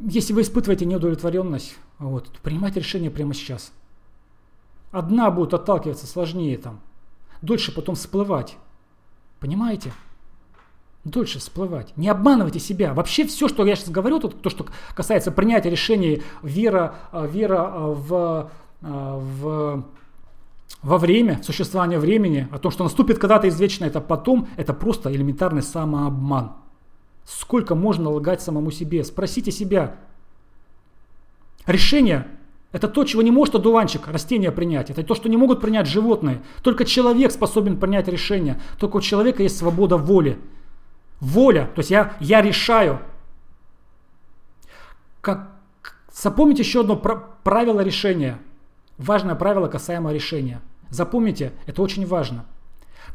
[0.09, 3.73] Если вы испытываете неудовлетворенность, вот, принимайте решение прямо сейчас.
[4.91, 6.81] Одна будет отталкиваться сложнее там,
[7.43, 8.57] дольше потом всплывать.
[9.39, 9.93] Понимаете?
[11.05, 11.97] Дольше всплывать.
[11.97, 12.93] Не обманывайте себя.
[12.93, 17.71] Вообще все, что я сейчас говорю, то, то что касается принятия решений, вера, а, вера
[17.73, 18.51] а, в
[18.83, 19.85] а, в,
[20.83, 25.63] во время, существования времени, о том, что наступит когда-то извечно это потом, это просто элементарный
[25.63, 26.53] самообман.
[27.25, 29.05] Сколько можно лгать самому себе?
[29.05, 29.97] Спросите себя.
[31.67, 32.27] Решение–
[32.73, 34.91] это то, чего не может одуванчик, растение принять.
[34.91, 36.43] Это то, что не могут принять животные.
[36.63, 38.61] Только человек способен принять решение.
[38.79, 40.39] Только у человека есть свобода воли.
[41.21, 43.01] Воля, то есть я, я решаю.
[45.21, 45.51] Как,
[46.13, 48.39] запомните еще одно правило решения–
[49.01, 50.61] Важное правило касаемо решения.
[50.91, 52.45] Запомните, это очень важно.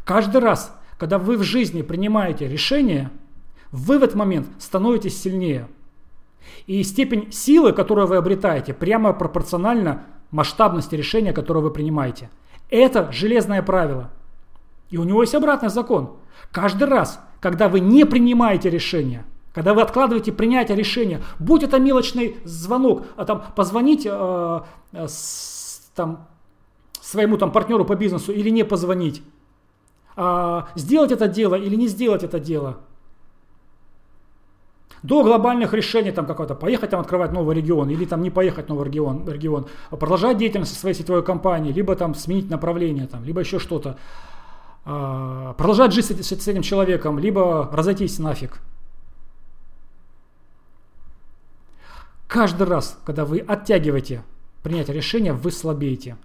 [0.04, 3.12] Каждый раз, когда вы в жизни принимаете решение,
[3.76, 5.68] вы в этот момент становитесь сильнее.
[6.66, 12.30] И степень силы, которую вы обретаете, прямо пропорциональна масштабности решения, которое вы принимаете.
[12.70, 14.12] Это железное правило.
[14.90, 16.16] И у него есть обратный закон.
[16.52, 22.38] Каждый раз, когда вы не принимаете решение, когда вы откладываете принятие решения, будь это мелочный
[22.46, 24.62] звонок, а там позвонить э,
[24.94, 26.28] э, с там,
[27.02, 29.22] своему там, партнеру по бизнесу или не позвонить.
[30.16, 32.80] А, сделать это дело или не сделать это дело.
[35.06, 38.70] До глобальных решений, там какого-то, поехать там открывать новый регион или там не поехать в
[38.70, 43.60] новый регион, регион продолжать деятельность своей сетевой компании, либо там сменить направление, там, либо еще
[43.60, 43.98] что-то.
[44.84, 48.62] А, продолжать жить с, с этим человеком, либо разойтись нафиг.
[52.28, 54.24] Каждый раз, когда вы оттягиваете
[54.64, 56.18] принятия решения, вы слабеете.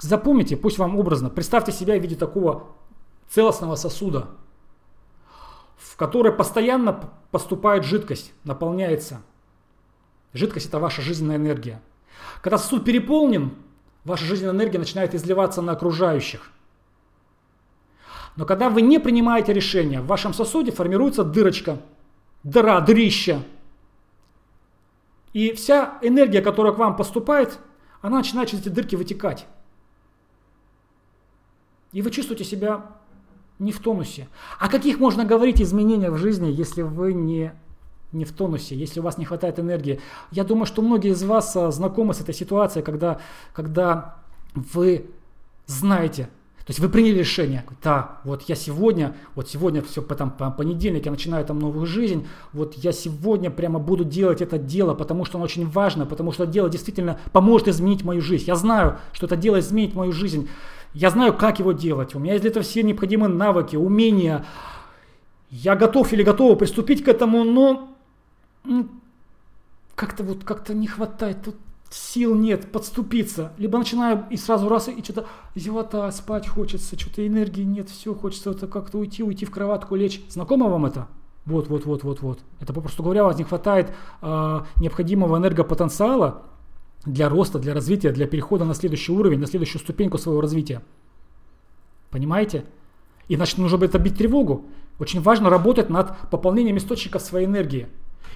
[0.00, 2.68] Запомните, пусть вам образно, представьте себя в виде такого
[3.28, 4.28] целостного сосуда,
[5.82, 9.22] в который постоянно поступает жидкость, наполняется.
[10.32, 11.80] Жидкость– это ваша жизненная энергия.
[12.40, 13.54] Когда сосуд переполнен,
[14.04, 16.50] ваша жизненная энергия начинает изливаться на окружающих.
[18.36, 21.78] Но когда вы не принимаете решения, в вашем сосуде формируется дырочка,
[22.42, 23.42] дыра, дырища.
[25.32, 27.58] И вся энергия, которая к вам поступает,
[28.00, 29.46] она начинает через эти дырки вытекать.
[31.92, 32.86] И вы чувствуете себя
[33.62, 34.28] не в тонусе.
[34.58, 37.52] О каких можно говорить изменениях в жизни, если вы не,
[38.12, 40.00] не в тонусе, если у вас не хватает энергии?
[40.30, 43.20] Я думаю, что многие из вас а, знакомы с этой ситуацией, когда,
[43.52, 44.16] когда
[44.54, 45.06] вы
[45.66, 46.28] знаете,
[46.64, 51.06] то есть вы приняли решение, да, вот я сегодня, вот сегодня все потом по понедельник
[51.06, 55.38] я начинаю там новую жизнь, вот я сегодня прямо буду делать это дело, потому что
[55.38, 58.44] оно очень важно, потому что дело действительно поможет изменить мою жизнь.
[58.46, 60.48] Я знаю, что это дело изменит мою жизнь.
[60.94, 62.14] Я знаю, как его делать.
[62.14, 64.44] У меня есть для этого все необходимые навыки, умения.
[65.50, 67.88] Я готов или готова приступить к этому, но
[69.94, 71.42] как-то вот как-то не хватает.
[71.44, 71.56] Тут
[71.90, 73.52] сил нет подступиться.
[73.58, 78.50] Либо начинаю и сразу раз и что-то зевота, спать хочется, что-то энергии нет, все, хочется
[78.50, 80.22] это как-то уйти, уйти в кроватку, лечь.
[80.28, 81.08] Знакомо вам это?
[81.44, 82.38] Вот, вот, вот, вот, вот.
[82.60, 86.42] Это попросту говоря, у вас не хватает э, необходимого энергопотенциала
[87.04, 90.82] для роста, для развития, для перехода на следующий уровень, на следующую ступеньку своего развития.
[92.10, 92.64] Понимаете?
[93.28, 94.66] И значит, нужно будет бить тревогу.
[94.98, 97.88] Очень важно работать над пополнением источников своей энергии.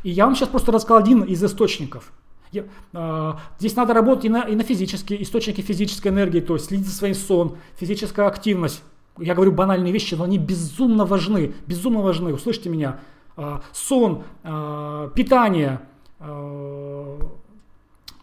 [0.02, 2.12] И я вам сейчас просто рассказал один из источников.
[2.52, 6.66] Я, э, здесь надо работать и на, и на физические источники физической энергии, то есть
[6.66, 8.82] следить за своим сон, физическая активность.
[9.18, 12.32] Я говорю банальные вещи, но они безумно важны, безумно важны.
[12.32, 13.00] Услышьте меня.
[13.36, 15.80] Э, сон, э, питание,
[16.20, 17.18] э,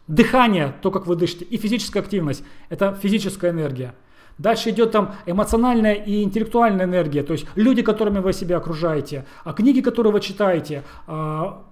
[0.07, 3.95] Дыхание, то, как вы дышите, и физическая активность– это физическая энергия.
[4.37, 9.53] Дальше идет там эмоциональная и интеллектуальная энергия, то есть люди, которыми вы себя окружаете, а
[9.53, 11.63] книги, которые вы читаете, а,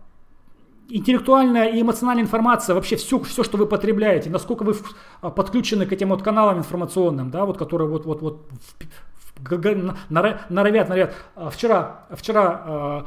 [0.88, 4.76] интеллектуальная и эмоциональная информация, вообще все, все, что вы потребляете, насколько вы
[5.22, 8.48] а, подключены к этим вот каналам информационным, да, вот, которые вот, вот, вот
[10.10, 11.16] норовят, норовят.
[11.36, 13.06] А, вчера, вчера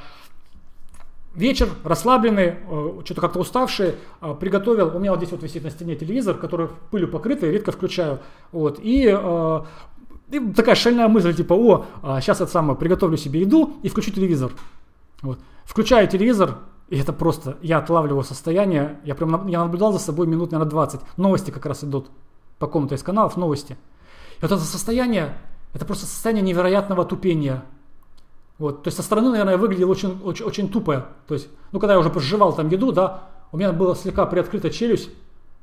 [1.34, 5.70] вечер, расслабленный, э, что-то как-то уставший, э, приготовил, у меня вот здесь вот висит на
[5.70, 8.20] стене телевизор, который пылью покрытый, редко включаю,
[8.52, 9.60] вот, и, э,
[10.30, 11.86] и такая шальная мысль, типа, о,
[12.20, 14.52] сейчас это самое, приготовлю себе еду и включу телевизор,
[15.22, 16.58] вот, включаю телевизор,
[16.88, 21.00] и это просто, я отлавливаю состояние, я прям, я наблюдал за собой минут, наверное, 20,
[21.16, 22.08] новости как раз идут
[22.58, 23.76] по какому-то из каналов, новости,
[24.38, 25.36] и вот это состояние,
[25.72, 27.64] это просто состояние невероятного тупения,
[28.58, 31.08] вот, то есть со стороны, наверное, выглядел очень, очень, очень тупо.
[31.26, 34.70] То есть, ну, когда я уже пожевал там еду, да, у меня была слегка приоткрыта
[34.70, 35.10] челюсть,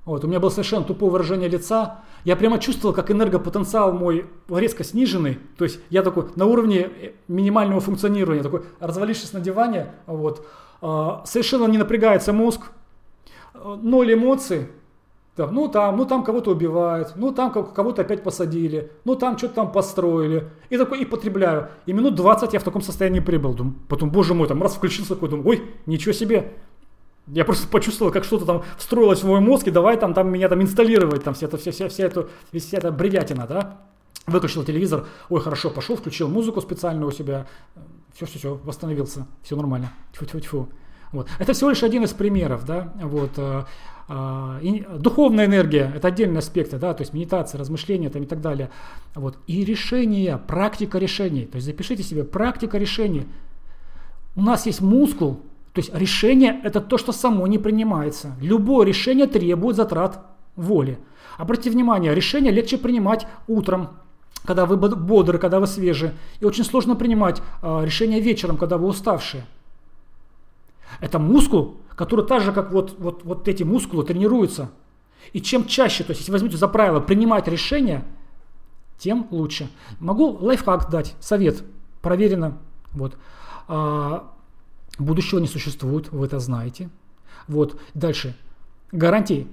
[0.03, 1.99] вот, у меня было совершенно тупое выражение лица.
[2.23, 5.37] Я прямо чувствовал, как энергопотенциал мой резко сниженный.
[5.57, 10.45] То есть я такой на уровне э, минимального функционирования, такой развалившись на диване, вот,
[10.81, 12.71] а, совершенно не напрягается мозг,
[13.53, 14.69] э, ноль эмоций,
[15.35, 19.55] так, ну там, ну там кого-то убивают, ну там кого-то опять посадили, ну там что-то
[19.55, 20.49] там построили.
[20.69, 21.69] И такой, и потребляю.
[21.85, 23.53] И минут 20 я в таком состоянии прибыл.
[23.53, 26.53] Думаю, потом, боже мой, там раз включился такой, думаю, ой, ничего себе.
[27.27, 30.49] Я просто почувствовал, как что-то там встроилось в мой мозг, и давай там, там меня
[30.49, 33.79] там инсталлировать, там вся, эта, вся, вся, вся, эта, вся эта бредятина, да.
[34.27, 37.47] Выключил телевизор, ой, хорошо, пошел, включил музыку специальную у себя,
[38.13, 40.67] все, все, все, восстановился, все нормально, тьфу-тьфу-тьфу.
[41.13, 41.27] Вот.
[41.39, 43.31] Это всего лишь один из примеров, да, вот.
[44.07, 44.59] А,
[44.97, 48.69] духовная энергия– это отдельные аспекты, да, то есть медитация, размышления там, и так далее.
[49.15, 49.37] Вот.
[49.47, 51.45] И решение, практика решений.
[51.45, 53.25] То есть запишите себе практика решений.
[54.35, 55.41] У нас есть мускул,
[55.73, 58.35] то есть решение– это то, что само не принимается.
[58.41, 60.25] Любое решение требует затрат
[60.55, 60.99] воли.
[61.37, 63.89] Обратите внимание, решение легче принимать утром,
[64.45, 66.13] когда вы бодры, когда вы свежие.
[66.39, 69.45] И очень сложно принимать э, решение вечером, когда вы уставшие.
[70.99, 74.71] Это мускул, который так же, как вот, вот, вот эти мускулы, тренируются.
[75.33, 78.03] И чем чаще, то есть если возьмете за правило принимать решения,
[78.97, 79.69] тем лучше.
[79.99, 81.61] Могу лайфхак дать, совет,
[82.01, 82.57] проверено.
[82.93, 83.17] Вот.
[83.67, 84.33] А,
[84.97, 86.89] будущего не существует, вы это знаете.
[87.47, 87.79] Вот.
[87.93, 88.35] Дальше.
[88.91, 89.45] Гарантии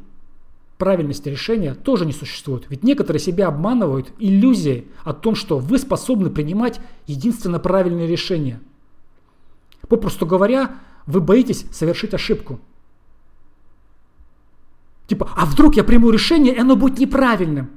[0.79, 2.65] правильности решения тоже не существует.
[2.71, 8.59] Ведь некоторые себя обманывают иллюзией о том, что вы способны принимать единственно правильные решения.
[9.87, 10.77] Попросту говоря,
[11.09, 12.61] вы боитесь совершить ошибку.
[15.07, 17.71] Типа, а вдруг я приму решение, и оно будет неправильным?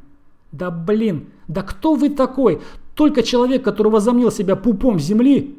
[0.52, 2.62] Да блин, да кто вы такой?
[2.94, 5.58] Только человек, который возомнил себя пупом земли,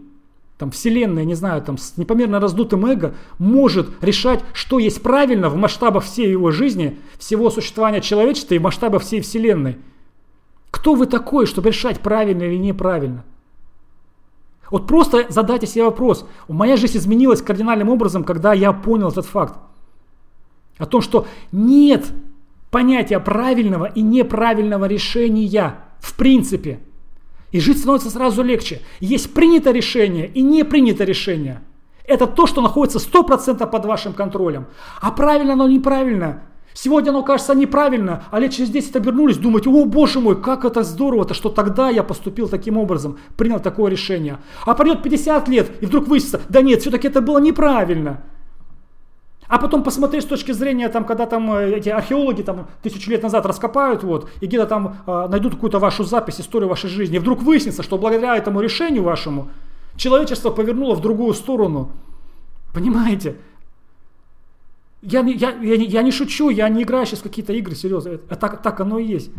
[0.59, 5.57] там вселенная, не знаю, там с непомерно раздутым эго, может решать, что есть правильно в
[5.57, 9.79] масштабах всей его жизни, всего существования человечества и масштабах всей вселенной.
[10.71, 13.25] Кто вы такой, чтобы решать правильно или неправильно?
[14.73, 16.27] Вот просто задайте себе вопрос.
[16.49, 19.59] Моя жизнь изменилась кардинальным образом, когда я понял этот факт.
[20.79, 22.07] О том, что нет
[22.71, 26.81] понятия правильного и неправильного решения в принципе.
[27.51, 28.81] И жить становится сразу легче.
[28.99, 31.61] Есть принято решение и не принято решение.
[32.07, 34.69] Это то, что находится 100% под вашим контролем.
[35.03, 36.45] А правильно оно неправильно.
[36.75, 40.83] Сегодня оно кажется неправильно, а лет через 10 обернулись, думать, о боже мой, как это
[40.83, 44.39] здорово-то, что тогда я поступил таким образом, принял такое решение.
[44.65, 48.23] А пройдет 50 лет, и вдруг выяснится, да нет, все-таки это было неправильно.
[49.49, 53.23] А потом посмотреть с точки зрения, там, когда там э, эти археологи там, тысячу лет
[53.23, 57.19] назад раскопают, вот, и где-то там э, найдут какую-то вашу запись, историю вашей жизни, и
[57.19, 59.51] вдруг выяснится, что благодаря этому решению вашему
[59.97, 61.91] человечество повернуло в другую сторону.
[62.73, 63.37] Понимаете?
[65.03, 68.11] Я, я, я, я не шучу, я не играю сейчас в какие-то игры, серьезно.
[68.11, 69.31] Это, так, так оно и есть.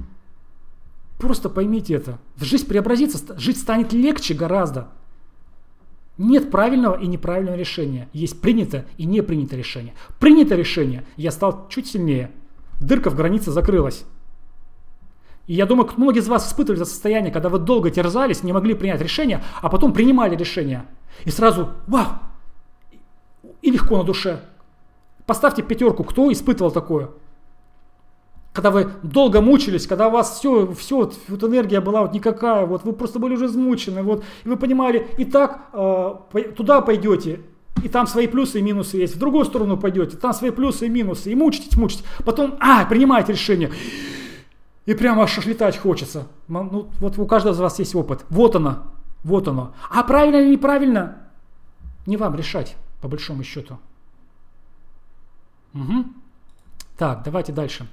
[1.17, 2.19] Просто поймите это.
[2.39, 4.89] Жизнь преобразится, жить станет легче гораздо.
[6.17, 8.09] Нет правильного и неправильного решения.
[8.11, 9.93] Есть принято и не принято решение.
[10.19, 11.05] Принято решение.
[11.15, 12.31] Я стал чуть сильнее.
[12.81, 14.03] Дырка в границе закрылась.
[15.47, 18.73] И я думаю, многие из вас испытывали это состояние, когда вы долго терзались, не могли
[18.73, 20.85] принять решение, а потом принимали решение.
[21.25, 22.19] И сразу, вау,
[23.61, 24.41] и легко на душе.
[25.25, 27.09] Поставьте пятерку, кто испытывал такое?
[28.53, 32.83] когда вы долго мучились, когда у вас все, все вот энергия была вот никакая, вот
[32.83, 36.15] вы просто были уже измучены, вот, и вы понимали, и так э,
[36.55, 37.41] туда пойдете,
[37.83, 40.89] и там свои плюсы и минусы есть, в другую сторону пойдете, там свои плюсы и
[40.89, 43.71] минусы, и мучитесь, мучитесь, потом, а, принимаете решение,
[44.85, 46.27] и прямо аж летать хочется.
[46.47, 48.25] Ну, вот у каждого из вас есть опыт.
[48.29, 48.83] Вот оно,
[49.23, 49.73] вот оно.
[49.89, 51.19] А правильно или неправильно,
[52.05, 53.79] не вам решать, по большому счету.
[55.73, 56.05] Угу.
[56.97, 57.87] Так, давайте дальше.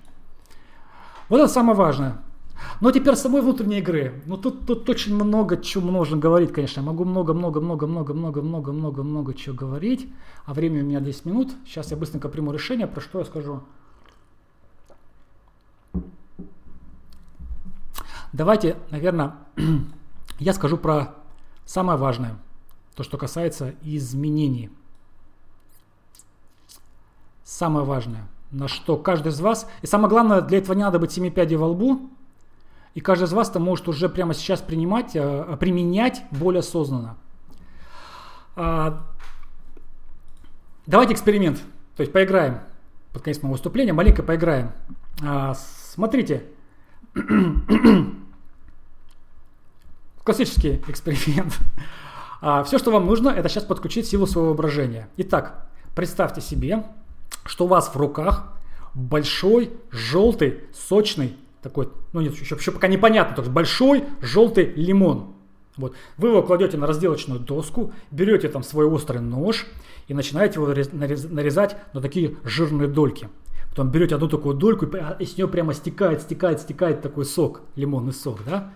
[1.28, 2.22] Вот это самое важное.
[2.80, 4.22] Но теперь самой внутренней игры.
[4.26, 6.80] Ну тут, тут очень много чего можно говорить, конечно.
[6.80, 10.08] Я могу много-много-много-много-много-много-много-много чего говорить.
[10.44, 11.52] А время у меня 10 минут.
[11.64, 13.62] Сейчас я быстренько приму решение, про что я скажу.
[18.32, 19.34] Давайте, наверное,
[20.38, 21.16] я скажу про
[21.64, 22.38] самое важное.
[22.94, 24.70] То, что касается изменений.
[27.50, 31.10] Самое важное– на что каждый из вас, и самое главное, для этого не надо быть
[31.10, 32.08] семи пядей во лбу,
[32.94, 37.16] и каждый из вас это может уже прямо сейчас принимать, э, применять более осознанно.
[38.54, 39.02] А,
[40.86, 41.60] давайте эксперимент,
[41.96, 42.60] то есть поиграем,
[43.12, 44.70] под конец моего выступления, маленько поиграем.
[45.20, 46.44] А, смотрите,
[50.22, 51.58] классический эксперимент.
[52.40, 55.08] А, все, что вам нужно, это сейчас подключить силу своего воображения.
[55.16, 56.84] Итак, представьте себе,
[57.44, 58.52] что у вас в руках
[58.94, 65.34] большой, желтый, сочный, такой, ну нет, еще, еще пока непонятно, то есть большой желтый лимон.
[65.76, 65.94] Вот.
[66.16, 69.66] Вы его кладете на разделочную доску, берете там свой острый нож
[70.08, 73.28] и начинаете его нарезать на такие жирные дольки.
[73.70, 78.12] Потом берете одну такую дольку, и с нее прямо стекает, стекает, стекает такой сок, лимонный
[78.12, 78.72] сок, да?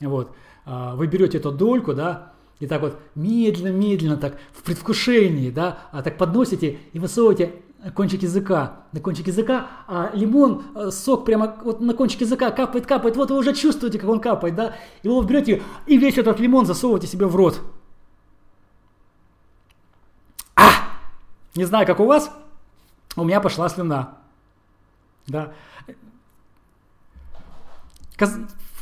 [0.00, 0.34] Вот.
[0.64, 6.02] А, вы берете эту дольку, да, и так вот медленно-медленно, так в предвкушении, да, а
[6.02, 7.54] так подносите и высовываете
[7.90, 12.86] кончик языка, на кончик языка, а лимон, э, сок прямо вот на кончик языка капает,
[12.86, 16.38] капает, вот вы уже чувствуете, как он капает, да, и вы берете и весь этот
[16.38, 17.60] лимон засовываете себе в рот.
[20.54, 20.70] А!
[21.56, 22.30] Не знаю, как у вас,
[23.16, 24.18] у меня пошла слюна.
[25.26, 25.52] Да.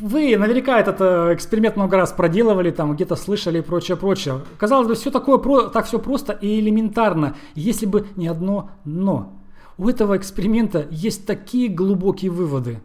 [0.01, 4.41] Вы наверняка этот э, эксперимент много раз проделывали, там где-то слышали и прочее, прочее.
[4.57, 5.39] Казалось бы, все такое,
[5.69, 9.37] так все просто и элементарно, если бы не одно «но».
[9.77, 12.83] У этого эксперимента есть такие глубокие выводы.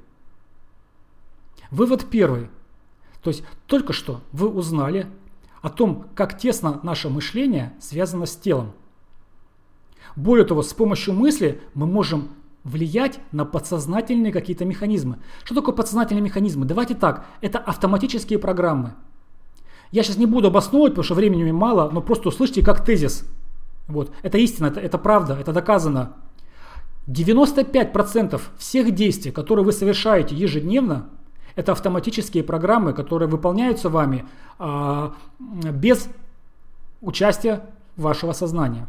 [1.72, 2.50] Вывод первый.
[3.22, 5.08] То есть только что вы узнали
[5.62, 8.74] о том, как тесно наше мышление связано с телом.
[10.16, 12.30] Более того, с помощью мысли мы можем
[12.66, 15.20] влиять на подсознательные какие-то механизмы.
[15.46, 16.66] Что такое подсознательные механизмы?
[16.66, 18.96] Давайте так, это автоматические программы.
[19.92, 23.24] Я сейчас не буду обосновывать, потому что времени мало, но просто услышьте как тезис.
[23.88, 24.12] Вот.
[24.24, 26.14] Это истина, это, это правда, это доказано.
[27.08, 31.10] 95% всех действий, которые вы совершаете ежедневно,
[31.56, 34.26] это автоматические программы, которые выполняются вами
[34.58, 36.10] а, без
[37.00, 37.64] участия
[37.96, 38.88] вашего сознания.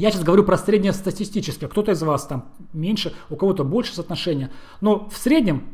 [0.00, 1.66] Я сейчас говорю про среднестатистически.
[1.66, 4.50] Кто-то из вас там меньше, у кого-то больше соотношения.
[4.80, 5.64] Но в среднем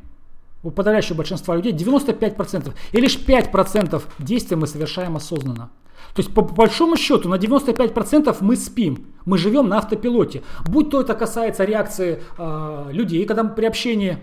[0.64, 2.74] у подавляющего большинства людей 95%.
[2.90, 5.70] И лишь 5% действий мы совершаем осознанно.
[6.14, 10.42] То есть по большому счету на 95% мы спим, мы живем на автопилоте.
[10.66, 14.18] Будь то это касается реакции э, людей, когда мы при общении,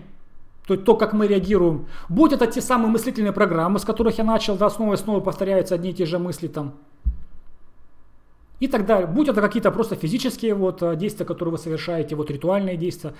[0.66, 1.86] то, то, как мы реагируем.
[2.10, 5.76] Будь это те самые мыслительные программы, с которых я начал, да, снова и снова повторяются
[5.76, 6.74] одни и те же мысли там
[8.60, 9.06] и так далее.
[9.06, 13.14] Будь это какие-то просто физические вот э, действия, которые вы совершаете, вот ритуальные действия.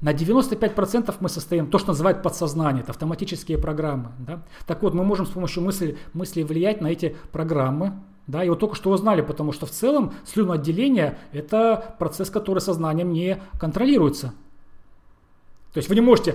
[0.00, 4.12] На 95% мы состоим, то, что называют подсознание, это автоматические программы.
[4.18, 4.42] Да?
[4.66, 7.92] Так вот, мы можем с помощью мысли, мысли влиять на эти программы.
[8.26, 8.42] Да?
[8.42, 13.42] И вот только что узнали, потому что в целом слюноотделение– это процесс, который сознанием не
[13.58, 14.32] контролируется.
[15.74, 16.34] То есть вы не можете,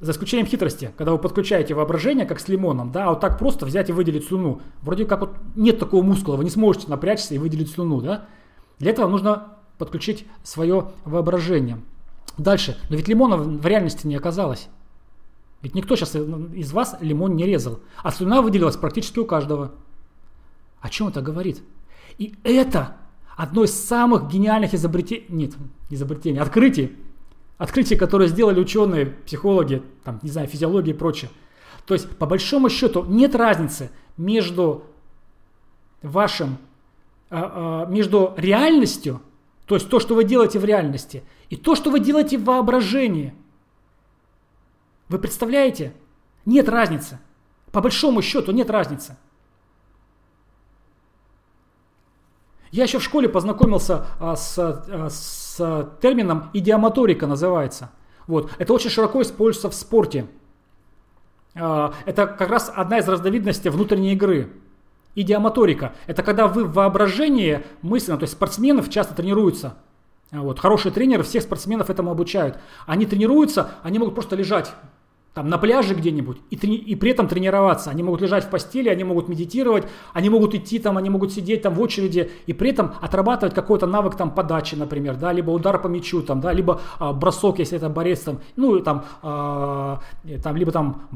[0.00, 3.66] за исключением хитрости, когда вы подключаете воображение, как с лимоном, да, а вот так просто
[3.66, 4.60] взять и выделить слюну.
[4.82, 8.00] Вроде как вот нет такого мускула, вы не сможете напрячься и выделить слюну.
[8.00, 8.26] Да?
[8.78, 11.80] Для этого нужно подключить свое воображение.
[12.38, 12.76] Дальше.
[12.90, 14.68] Но ведь лимона в реальности не оказалось.
[15.62, 17.80] Ведь никто сейчас из вас лимон не резал.
[18.02, 19.72] А слюна выделилась практически у каждого.
[20.80, 21.62] О чем это говорит?
[22.18, 22.96] И это
[23.36, 25.54] одно из самых гениальных изобретений, нет,
[25.90, 26.96] изобретений, открытий,
[27.58, 31.30] открытий, которые сделали ученые, психологи, там, не знаю, физиология и прочее.
[31.86, 34.84] То есть, по большому счету, нет разницы между
[36.02, 36.58] вашим,
[37.30, 39.20] а, а, между реальностью,
[39.66, 43.34] то есть то, что вы делаете в реальности, и то, что вы делаете в воображении.
[45.08, 45.94] Вы представляете?
[46.44, 47.18] Нет разницы.
[47.72, 49.16] По большому счету нет разницы.
[52.70, 55.08] Я еще в школе познакомился а, с, а,
[55.56, 57.90] с термином идиомоторика называется.
[58.26, 58.50] Вот.
[58.58, 60.26] Это очень широко используется в спорте.
[61.54, 64.50] А, это как раз одна из разновидностей внутренней игры.
[65.14, 69.76] Идиомоторика– это когда вы в воображении мысленно, то есть спортсмены часто тренируются.
[70.32, 70.58] Вот.
[70.58, 72.58] Хорошие тренеры всех спортсменов этому обучают.
[72.86, 74.72] Они тренируются, они могут просто лежать
[75.34, 77.90] там на пляже где-нибудь и, и при этом тренироваться.
[77.90, 81.62] Они могут лежать в постели, они могут медитировать, они могут идти там, они могут сидеть
[81.62, 85.80] там в очереди и при этом отрабатывать какой-то навык там подачи, например, да, либо удар
[85.82, 90.00] по мячу, там, да, либо а, бросок, если это борец там, ну там, а,
[90.42, 91.08] там либо там,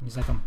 [0.00, 0.40] не знаю, там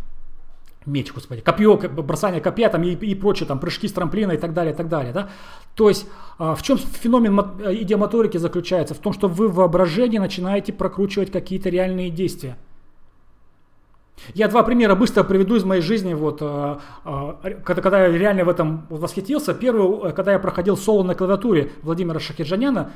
[0.86, 4.54] меч, господи, копье, бросание копья там, и, и прочее, там, прыжки с трамплина и так
[4.54, 5.12] далее, и так далее.
[5.12, 5.30] Да?
[5.74, 6.06] То есть
[6.38, 8.94] а, в чем феномен идиомоторики заключается?
[8.94, 12.56] В том, что вы в воображении начинаете прокручивать какие-то реальные действия.
[14.34, 18.44] Я два примера быстро приведу из моей жизни, вот, э, э, когда, когда я реально
[18.44, 19.54] в этом восхитился.
[19.54, 22.92] Первый, э, когда я проходил соло на клавиатуре Владимира Шакирджаняна,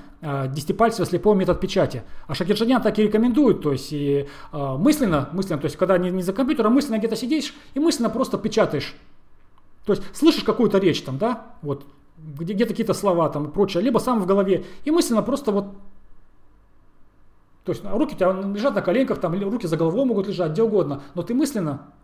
[0.48, 2.02] десятипальцевый слепой метод печати.
[2.26, 6.22] А Шакирджанян так и рекомендует, то есть и мысленно, мысленно, то есть когда не, не
[6.22, 8.94] за компьютером, а мысленно где-то сидишь и мысленно просто печатаешь.
[9.86, 11.84] То есть слышишь какую-то речь там, да, вот,
[12.18, 15.66] где, где-то какие-то слова там и прочее, либо сам в голове, и мысленно просто вот
[17.64, 20.62] то есть руки у тебя лежат на коленках, там руки за головой могут лежать, где
[20.62, 21.94] угодно, но ты мысленно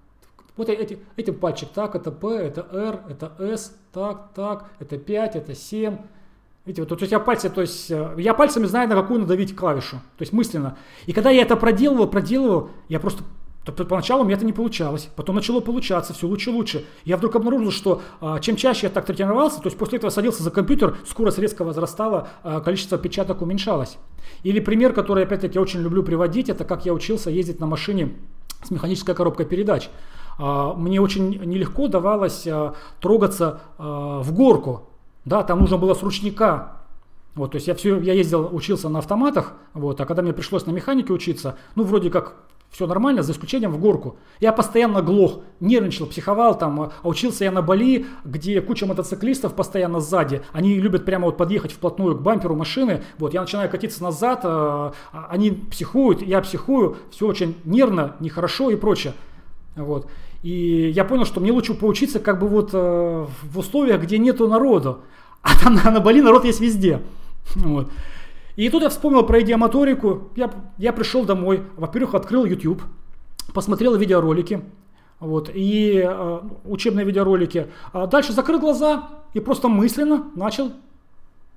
[0.57, 5.37] вот эти, этим пальчик, так, это P, это R, это S, так, так, это 5,
[5.37, 5.99] это 7.
[6.67, 9.97] Видите, вот у тебя пальцы, то есть э, я пальцами знаю, на какую надавить клавишу,
[9.97, 10.77] то есть мысленно.
[11.07, 13.25] И когда я это проделывал, проделывал, я просто
[13.65, 16.87] Поначалу у меня это не получалось, потом начало получаться, все лучше и лучше.
[17.05, 20.43] Я вдруг обнаружил, что а, чем чаще я так тренировался, то есть после этого садился
[20.43, 23.99] за компьютер, скорость резко возрастала, а, количество печаток уменьшалось.
[24.45, 28.15] Или пример, который опять-таки я очень люблю приводить, это как я учился ездить на машине
[28.63, 29.91] с механической коробкой передач.
[30.39, 32.49] А, мне очень нелегко давалось
[33.01, 34.89] трогаться в горку,
[35.27, 36.81] да, там нужно было с ручника
[37.35, 40.67] вот, то есть я все, я ездил, учился на автоматах, вот, а когда мне пришлось
[40.67, 42.35] на механике учиться, ну, вроде как
[42.71, 44.17] все нормально, за исключением в горку.
[44.39, 50.01] Я постоянно глох, нервничал, психовал там, а учился я на Бали, где куча мотоциклистов постоянно
[50.01, 50.43] сзади.
[50.53, 53.03] Они любят прямо вот подъехать вплотную к бамперу машины.
[53.19, 58.71] Вот, я начинаю катиться назад, а, а они психуют, я психую, все очень нервно, нехорошо
[58.71, 59.15] и прочее.
[59.75, 60.09] Вот.
[60.43, 64.49] И я понял, что мне лучше поучиться как бы вот э, в условиях, где нету
[64.49, 65.01] народу.
[65.43, 67.01] А там на, на Бали народ есть везде.
[67.57, 67.91] Вот.
[68.57, 70.29] И тут я вспомнил про идиомоторику.
[70.37, 72.83] Я, я пришел домой, во-первых, открыл YouTube,
[73.55, 74.63] посмотрел видеоролики,
[75.19, 77.69] вот, и э, учебные видеоролики.
[77.93, 80.73] А дальше закрыл глаза и просто мысленно начал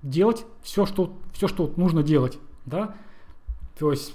[0.02, 2.38] делать все, что, все, что нужно делать.
[2.66, 2.96] Да?
[3.80, 4.14] То есть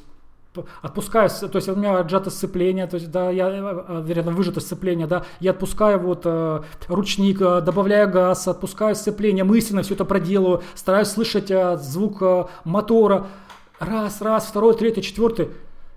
[0.82, 4.60] отпускаю, то есть у меня отжато сцепление, то есть, да, я, э, э, вероятно, выжато
[4.60, 10.04] сцепление, да, я отпускаю вот э, ручник, э, добавляю газ, отпускаю сцепление, мысленно все это
[10.04, 13.26] проделываю, стараюсь слышать э, звук э, мотора,
[13.78, 15.50] раз, раз, второй, третий, четвертый.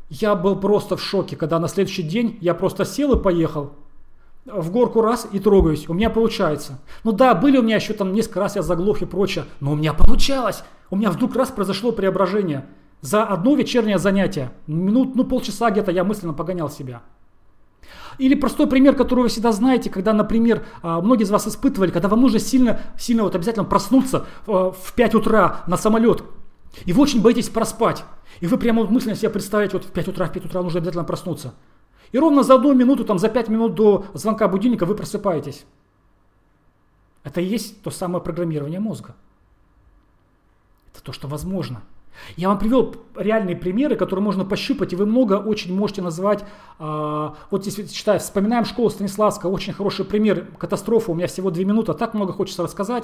[0.09, 3.71] Я был просто в шоке, когда на следующий день я просто сел и поехал,
[4.45, 6.79] в горку раз и трогаюсь, у меня получается.
[7.03, 9.75] Ну да, были у меня еще там несколько раз я заглох и прочее, но у
[9.75, 10.63] меня получалось.
[10.89, 12.65] У меня вдруг раз произошло преображение–
[13.01, 17.01] за одно вечернее занятие, минут, ну полчаса где-то я мысленно погонял себя.
[18.17, 22.07] Или простой пример, который вы всегда знаете, когда, например, а, многие из вас испытывали, когда
[22.07, 26.23] вам нужно сильно, сильно вот обязательно проснуться в 5 утра на самолет,
[26.85, 28.03] и вы очень боитесь проспать.
[28.39, 31.03] И вы прямо мысленно себе представляете, вот в 5 утра, в 5 утра нужно обязательно
[31.03, 31.53] проснуться.
[32.11, 35.65] И ровно за одну минуту, там, за 5 минут до звонка будильника вы просыпаетесь.
[37.23, 39.15] Это и есть то самое программирование мозга.
[40.93, 41.83] Это то, что возможно.
[42.37, 46.43] Я вам привел реальные примеры, которые можно пощупать, и вы много очень можете назвать.
[46.79, 51.65] Э, вот здесь читаю, вспоминаем школу Станиславского, очень хороший пример, катастрофа, у меня всего две
[51.65, 53.03] минуты, а так много хочется рассказать.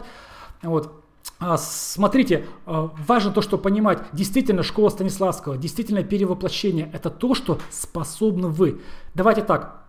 [0.61, 1.03] Вот.
[1.39, 7.59] А, смотрите, а, важно то, что понимать, действительно школа Станиславского, действительно перевоплощение, это то, что
[7.69, 8.81] способны вы.
[9.13, 9.84] Давайте так,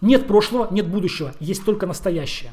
[0.00, 2.52] нет прошлого, нет будущего, есть только настоящее.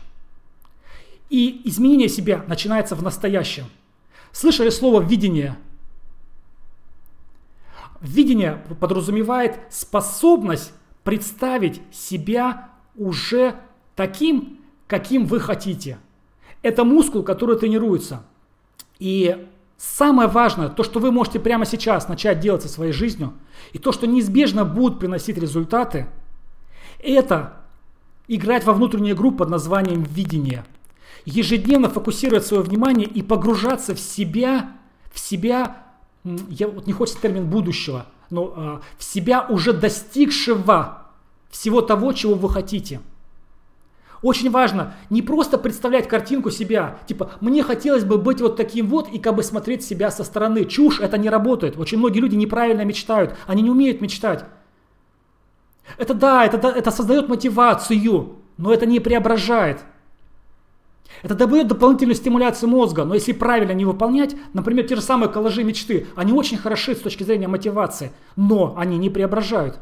[1.29, 3.65] И изменение себя начинается в настоящем.
[4.31, 5.57] Слышали слово «видение»?
[8.05, 10.73] Видение подразумевает способность
[11.03, 13.55] представить себя уже
[13.95, 15.97] таким, каким вы хотите.
[16.61, 18.23] Это мускул, который тренируется.
[18.99, 23.33] И самое важное, то, что вы можете прямо сейчас начать делать со своей жизнью,
[23.73, 26.05] и то, что неизбежно будет приносить результаты,
[26.99, 27.53] это
[28.27, 30.63] играть во внутреннюю игру под названием «видение».
[31.25, 34.73] Ежедневно фокусировать свое внимание и погружаться в себя,
[35.11, 35.84] в себя
[36.49, 41.03] я вот не хочется термин будущего, но а, в себя уже достигшего
[41.49, 42.99] всего того, чего вы хотите.
[44.21, 49.07] Очень важно не просто представлять картинку себя, типа мне хотелось бы быть вот таким вот
[49.09, 50.65] и как бы смотреть себя со стороны.
[50.65, 51.77] Чушь, это не работает.
[51.77, 54.45] Очень многие люди неправильно мечтают, они не умеют мечтать.
[55.97, 59.85] Это да, это, это создает мотивацию, но это не преображает.
[61.23, 65.63] Это дает дополнительную стимуляцию мозга, но если правильно не выполнять, например, те же самые коллажи
[65.63, 69.79] мечты, они очень хороши с точки зрения мотивации, но они не преображают.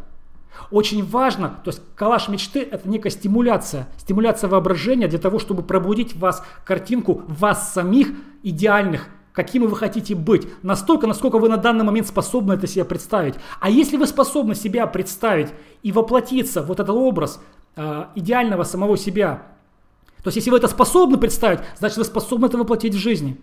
[0.71, 6.15] Очень важно, то есть коллаж мечты– это некая стимуляция, стимуляция воображения для того, чтобы пробудить
[6.15, 8.11] в вас картинку вас самих
[8.43, 13.35] идеальных, какими вы хотите быть, настолько, насколько вы на данный момент способны это себе представить.
[13.59, 15.49] А если вы способны себя представить
[15.81, 17.41] и воплотиться, вот этот образ
[17.75, 19.43] э, идеального самого себя,
[20.23, 23.37] то есть, если вы это способны представить, значит, вы способны это воплотить в жизни.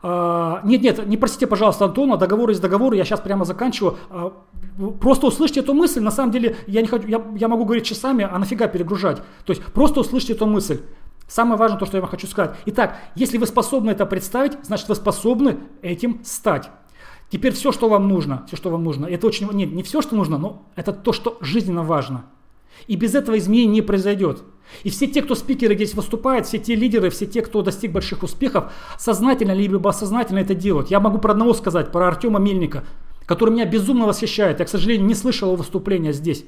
[0.00, 3.98] А, нет, нет, не простите, пожалуйста, Антона, договор есть договор, я сейчас прямо заканчиваю.
[4.08, 4.32] А,
[5.00, 8.28] просто услышьте эту мысль, на самом деле, я, не хочу, я, я могу говорить часами,
[8.30, 9.20] а нафига перегружать?
[9.44, 10.80] То есть, просто услышьте эту мысль.
[11.26, 12.56] Самое важное то, что я вам хочу сказать.
[12.66, 16.70] Итак, если вы способны это представить, значит, вы способны этим стать.
[17.30, 20.14] Теперь все, что вам нужно, все, что вам нужно, это очень, нет, не все, что
[20.14, 22.26] нужно, но это то, что жизненно важно–
[22.86, 24.42] и без этого изменений не произойдет.
[24.82, 28.22] И все те, кто спикеры здесь выступают, все те лидеры, все те, кто достиг больших
[28.22, 30.90] успехов, сознательно либо осознательно это делают.
[30.90, 32.84] Я могу про одного сказать, про Артема Мельника,
[33.26, 34.60] который меня безумно восхищает.
[34.60, 36.44] Я, к сожалению, не слышал его выступления здесь.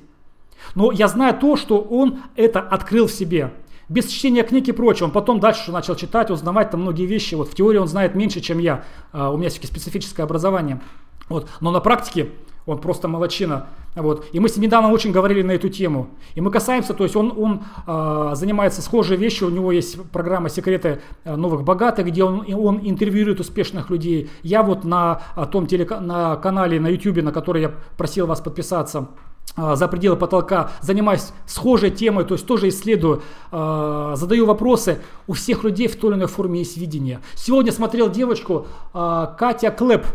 [0.75, 3.53] Но я знаю то, что он это открыл в себе.
[3.89, 5.07] Без чтения книг и прочего.
[5.07, 7.35] Он потом дальше начал читать, узнавать там многие вещи.
[7.35, 8.85] Вот в теории он знает меньше, чем я.
[9.11, 10.81] А, у меня все-таки специфическое образование.
[11.29, 11.49] Вот.
[11.61, 12.29] Но на практике
[12.67, 13.69] он просто молочина.
[13.97, 14.27] Вот.
[14.33, 16.11] И мы с ним недавно очень говорили на эту тему.
[16.35, 20.49] И мы касаемся, то есть он, он э, занимается схожей вещью, у него есть программа
[20.49, 24.31] «Секреты а, новых богатых», где он, он интервьюирует успешных людей.
[24.43, 28.41] Я вот на а, том телека, на канале на YouTube, на который я просил вас
[28.41, 29.09] подписаться,
[29.57, 35.01] за пределы потолка, занимаюсь схожей темой, то есть тоже исследую, задаю вопросы.
[35.27, 37.19] У всех людей в той или иной форме есть видение.
[37.35, 40.07] Сегодня смотрел девочку Катя Клэп,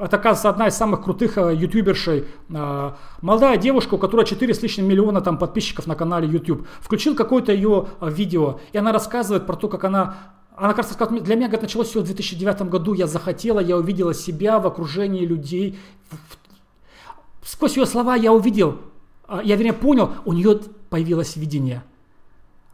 [0.00, 2.24] это, оказывается, одна из самых крутых э, ютубершей.
[2.48, 2.92] Э,
[3.22, 6.66] молодая девушка, у которой 4 с лишним миллиона там, подписчиков на канале YouTube.
[6.80, 10.16] Включил какое-то ее э, видео, и она рассказывает про то, как она
[10.56, 14.12] она, кажется, сказала, для меня, говорит, началось все в 2009 году, я захотела, я увидела
[14.12, 15.78] себя в окружении людей.
[17.44, 18.80] Сквозь ее слова я увидел,
[19.44, 20.58] я, вернее, понял, у нее
[20.90, 21.84] появилось видение.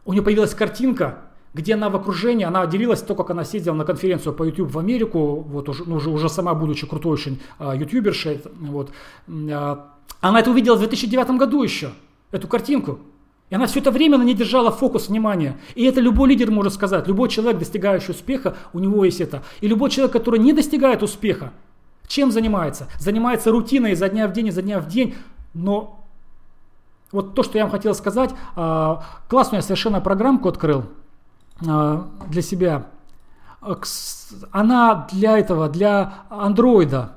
[0.03, 1.25] У нее появилась картинка,
[1.55, 4.77] где она в окружении, она делилась то, как она съездила на конференцию по YouTube в
[4.77, 8.91] Америку, вот уже, ну, уже, уже сама будучи крутой очень а, ютубершей, вот.
[9.27, 11.91] А, она это увидела в 2009 году еще,
[12.31, 12.99] эту картинку.
[13.49, 15.57] И она все это время на ней держала фокус внимания.
[15.75, 17.07] И это любой лидер может сказать.
[17.07, 19.43] Любой человек, достигающий успеха, у него есть это.
[19.61, 21.53] И любой человек, который не достигает успеха,
[22.07, 22.87] чем занимается?
[22.99, 25.15] Занимается рутиной изо дня в день, изо дня в день.
[25.53, 26.03] Но
[27.11, 30.85] вот то, что я вам хотел сказать, а, классную я совершенно программку открыл.
[31.67, 32.87] А, для себя.
[34.51, 37.13] Она для этого, для андроида.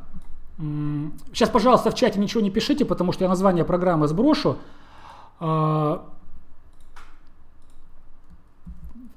[1.32, 4.56] Сейчас, пожалуйста, в чате ничего не пишите, потому что я название программы сброшу.
[5.40, 6.04] А,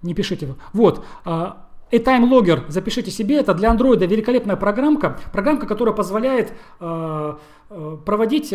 [0.02, 0.56] не пишите.
[0.74, 1.06] Вот.
[1.26, 8.54] A-Time Logger, запишите себе, это для андроида великолепная программка, программка, которая позволяет проводить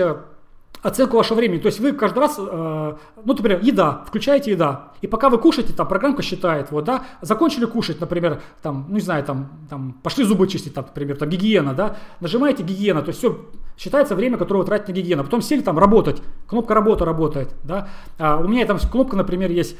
[0.87, 1.59] оценку вашего времени.
[1.59, 5.73] То есть вы каждый раз, э, ну, например, еда, включаете еда, и пока вы кушаете,
[5.73, 10.25] там программка считает, вот, да, закончили кушать, например, там, ну, не знаю, там, там пошли
[10.25, 13.47] зубы чистить, там, например, там, гигиена, да, нажимаете гигиена, то есть все,
[13.77, 15.25] считается время, которое вы тратите на гигиену.
[15.25, 17.89] Потом сели там работать, кнопка работа работает, да.
[18.19, 19.77] А у меня там кнопка, например, есть,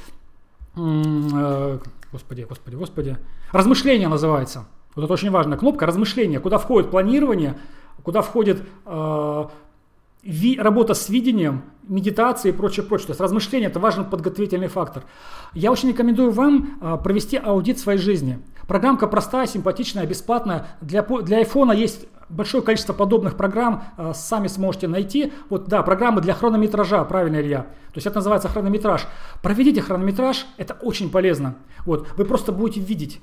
[0.77, 1.79] э,
[2.13, 3.17] господи, господи, господи,
[3.53, 4.67] размышления называется.
[4.97, 7.59] Вот это очень важная кнопка размышления, куда входит планирование,
[8.03, 9.45] куда входит э,
[10.27, 13.07] ви, работа с видением, медитация и прочее, прочее.
[13.07, 15.05] То есть размышление– это важный подготовительный фактор.
[15.55, 18.39] Я очень рекомендую вам э, провести аудит своей жизни.
[18.67, 20.67] Программка простая, симпатичная, бесплатная.
[20.81, 25.33] Для, для iPhone есть большое количество подобных программ, э, сами сможете найти.
[25.49, 27.61] Вот, да, программы для хронометража, правильно, Илья?
[27.61, 29.07] То есть это называется хронометраж.
[29.43, 31.55] Проведите хронометраж, это очень полезно.
[31.85, 33.21] Вот, вы просто будете видеть,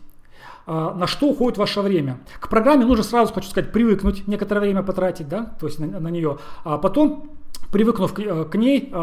[0.66, 2.20] на что уходит ваше время.
[2.40, 6.08] К программе нужно сразу, хочу сказать, привыкнуть, некоторое время потратить, да, то есть на, на
[6.08, 6.38] нее.
[6.64, 7.32] А потом,
[7.72, 8.94] привыкнув к, э, к ней,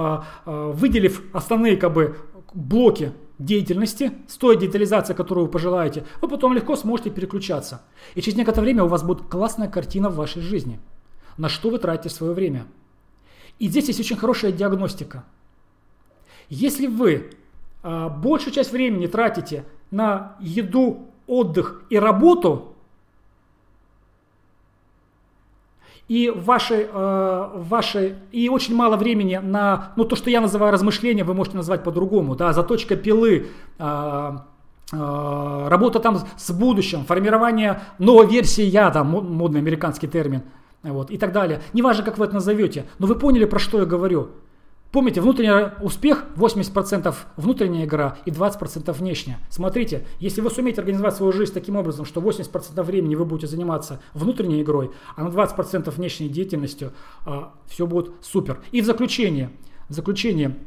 [0.46, 2.16] выделив основные как бы
[2.54, 7.82] блоки деятельности, с той детализацией, которую вы пожелаете, вы потом легко сможете переключаться.
[8.14, 10.78] И через некоторое время у вас будет классная картина в вашей жизни.
[11.38, 12.66] На что вы тратите свое время.
[13.58, 15.24] И здесь есть очень хорошая диагностика.
[16.50, 17.30] Если вы
[17.82, 22.74] а, большую часть времени тратите на еду, отдых и работу,
[26.08, 31.22] и ваши, э, ваши, и очень мало времени на, ну, то, что я называю размышления,
[31.22, 33.46] вы можете назвать по-другому, да, заточка пилы,
[33.78, 34.32] э,
[34.92, 40.42] э, работа там с будущим, формирование новой версии я, там, модный американский термин,
[40.82, 41.60] вот, и так далее.
[41.72, 44.30] Неважно, как вы это назовете, но вы поняли, про что я говорю.
[44.92, 49.38] Помните, внутренний успех 80% внутренняя игра и 20% внешняя.
[49.48, 54.00] Смотрите, если вы сумеете организовать свою жизнь таким образом, что 80% времени вы будете заниматься
[54.14, 56.92] внутренней игрой, а на 20% внешней деятельностью,
[57.24, 58.60] а, все будет супер.
[58.72, 59.50] И в заключение,
[59.88, 60.58] в заключение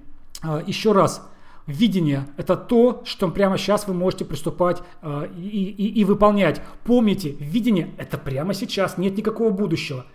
[0.41, 1.29] а, еще раз,
[1.67, 6.61] видение– это то, что прямо сейчас вы можете приступать а, и, и, и выполнять.
[6.85, 10.05] Помните, видение– это прямо сейчас, нет никакого будущего.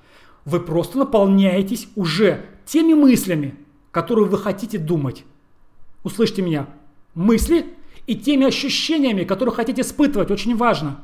[0.47, 3.55] Вы просто наполняетесь уже теми мыслями,
[3.99, 5.25] которую вы хотите думать.
[6.05, 6.69] Услышьте меня.
[7.17, 7.67] Мысли
[8.07, 11.01] и теми ощущениями, которые хотите испытывать, очень важно.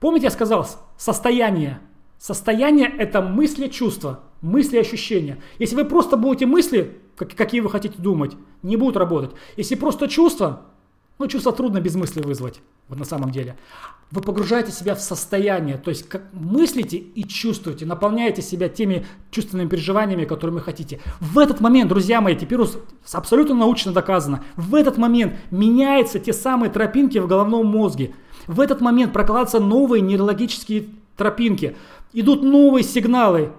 [0.00, 0.66] Помните, я сказал,
[0.96, 1.80] состояние.
[2.16, 5.42] Состояние– это мысли, чувства, мысли, ощущения.
[5.58, 9.32] Если вы просто будете мысли, какие вы хотите думать, не будут работать.
[9.58, 10.62] Если просто чувства,
[11.18, 13.56] ну, чувство трудно без мысли вызвать, вот на самом деле.
[14.10, 19.68] Вы погружаете себя в состояние, то есть как мыслите и чувствуете, наполняете себя теми чувственными
[19.68, 21.00] переживаниями, которыми хотите.
[21.20, 22.60] В этот момент, друзья мои, теперь
[23.12, 28.14] абсолютно научно доказано, в этот момент меняются те самые тропинки в головном мозге.
[28.46, 31.76] В этот момент прокладываются новые нейрологические тропинки.
[32.14, 33.52] Идут новые сигналы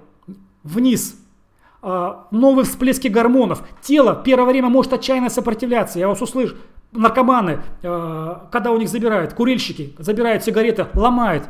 [0.64, 1.16] вниз,
[1.82, 3.64] а, новые всплески гормонов.
[3.82, 6.00] Тело первое время может отчаянно сопротивляться.
[6.00, 6.56] Я вас услышу
[6.92, 11.48] наркоманы, э, когда у них забирают, курильщики, забирают сигареты, ломают.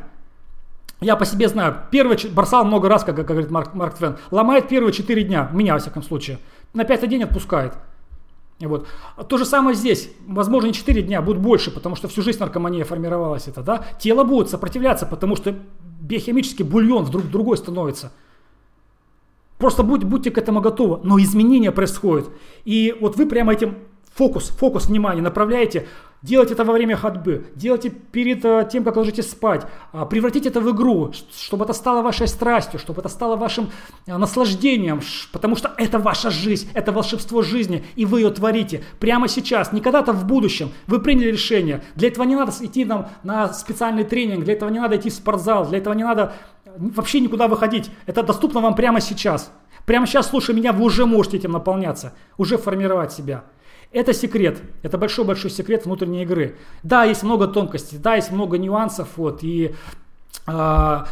[1.01, 4.91] Я по себе знаю, первый, бросал много раз, как говорит Марк, Марк Твен, ломает первые
[4.91, 6.39] 4 дня, меня во всяком случае.
[6.73, 7.73] На пятый день отпускает.
[8.59, 8.87] Вот.
[9.29, 10.11] То же самое здесь.
[10.27, 13.61] Возможно, не 4 дня, будет больше, потому что всю жизнь наркомания формировалась это.
[13.61, 13.85] Да?
[13.99, 15.55] Тело будет сопротивляться, потому что
[16.01, 18.11] биохимический бульон вдруг другой становится.
[19.57, 20.99] Просто будь, будьте к этому готовы.
[21.03, 22.29] Но изменения происходят.
[22.65, 23.75] И вот вы прямо этим
[24.19, 25.87] фокус, фокус внимания направляете,
[26.21, 30.59] делайте это во время ходьбы, делайте перед э, тем, как ложитесь спать, а, превратите это
[30.59, 33.69] в игру, чтобы это стало вашей страстью, чтобы это стало вашим
[34.07, 34.99] э, наслаждением,
[35.31, 39.79] потому что это ваша жизнь, это волшебство жизни, и вы ее творите прямо сейчас, не
[39.79, 40.71] когда-то в будущем.
[40.87, 41.81] Вы приняли решение.
[41.95, 45.13] Для этого не надо идти нам на специальный тренинг, для этого не надо идти в
[45.13, 46.33] спортзал, для этого не надо
[46.65, 47.89] э, вообще никуда выходить.
[48.05, 49.49] Это доступно вам прямо сейчас.
[49.85, 53.45] Прямо сейчас, слушая меня, вы уже можете этим наполняться, уже формировать себя.
[53.91, 56.57] Это секрет, это большой-большой секрет внутренней игры.
[56.83, 59.73] Да, есть много тонкостей, да, есть много нюансов, вот, и
[60.45, 61.03] э,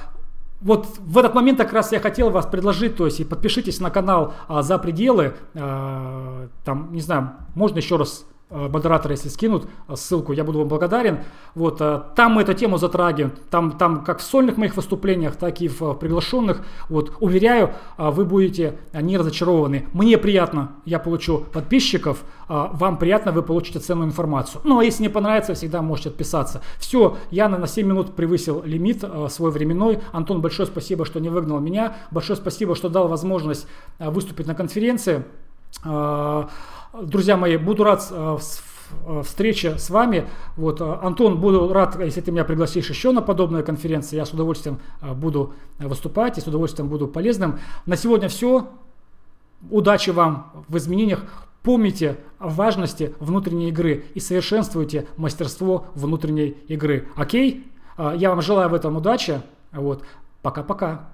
[0.61, 3.89] вот в этот момент как раз я хотел вас предложить, то есть и подпишитесь на
[3.89, 9.95] канал а, «За пределы», а, там, не знаю, можно еще раз модераторы, если скинут э,
[9.95, 11.19] ссылку, я буду вам благодарен.
[11.53, 15.59] Вот, э, там мы эту тему затрагиваем, там, там как в сольных моих выступлениях, так
[15.61, 16.65] и в приглашенных.
[16.87, 19.87] Вот, уверяю, вы будете не разочарованы.
[19.91, 24.61] Мне приятно, я получу подписчиков, вам приятно, вы получите ценную информацию.
[24.63, 26.61] Ну, а если не понравится, всегда можете отписаться.
[26.79, 29.99] Все, я на 7 минут превысил лимит свой временной.
[30.11, 31.97] Антон, большое спасибо, что не выгнал меня.
[32.11, 33.67] Большое спасибо, что дал возможность
[33.99, 35.23] выступить на конференции.
[36.93, 38.37] Друзья мои, буду рад э,
[39.07, 40.27] э, встрече с вами.
[40.55, 44.15] Вот, э, Антон, буду рад, если ты меня пригласишь еще на подобные конференции.
[44.15, 47.59] Я с удовольствием буду выступать и с удовольствием буду полезным.
[47.85, 48.69] На сегодня все.
[49.69, 51.25] Удачи вам в изменениях.
[51.61, 57.09] Помните о важности внутренней игры и совершенствуйте мастерство внутренней игры.
[57.17, 57.69] Окей?
[57.97, 59.41] Я вам желаю в этом удачи.
[59.73, 60.03] Вот.
[60.41, 61.09] Пока-пока.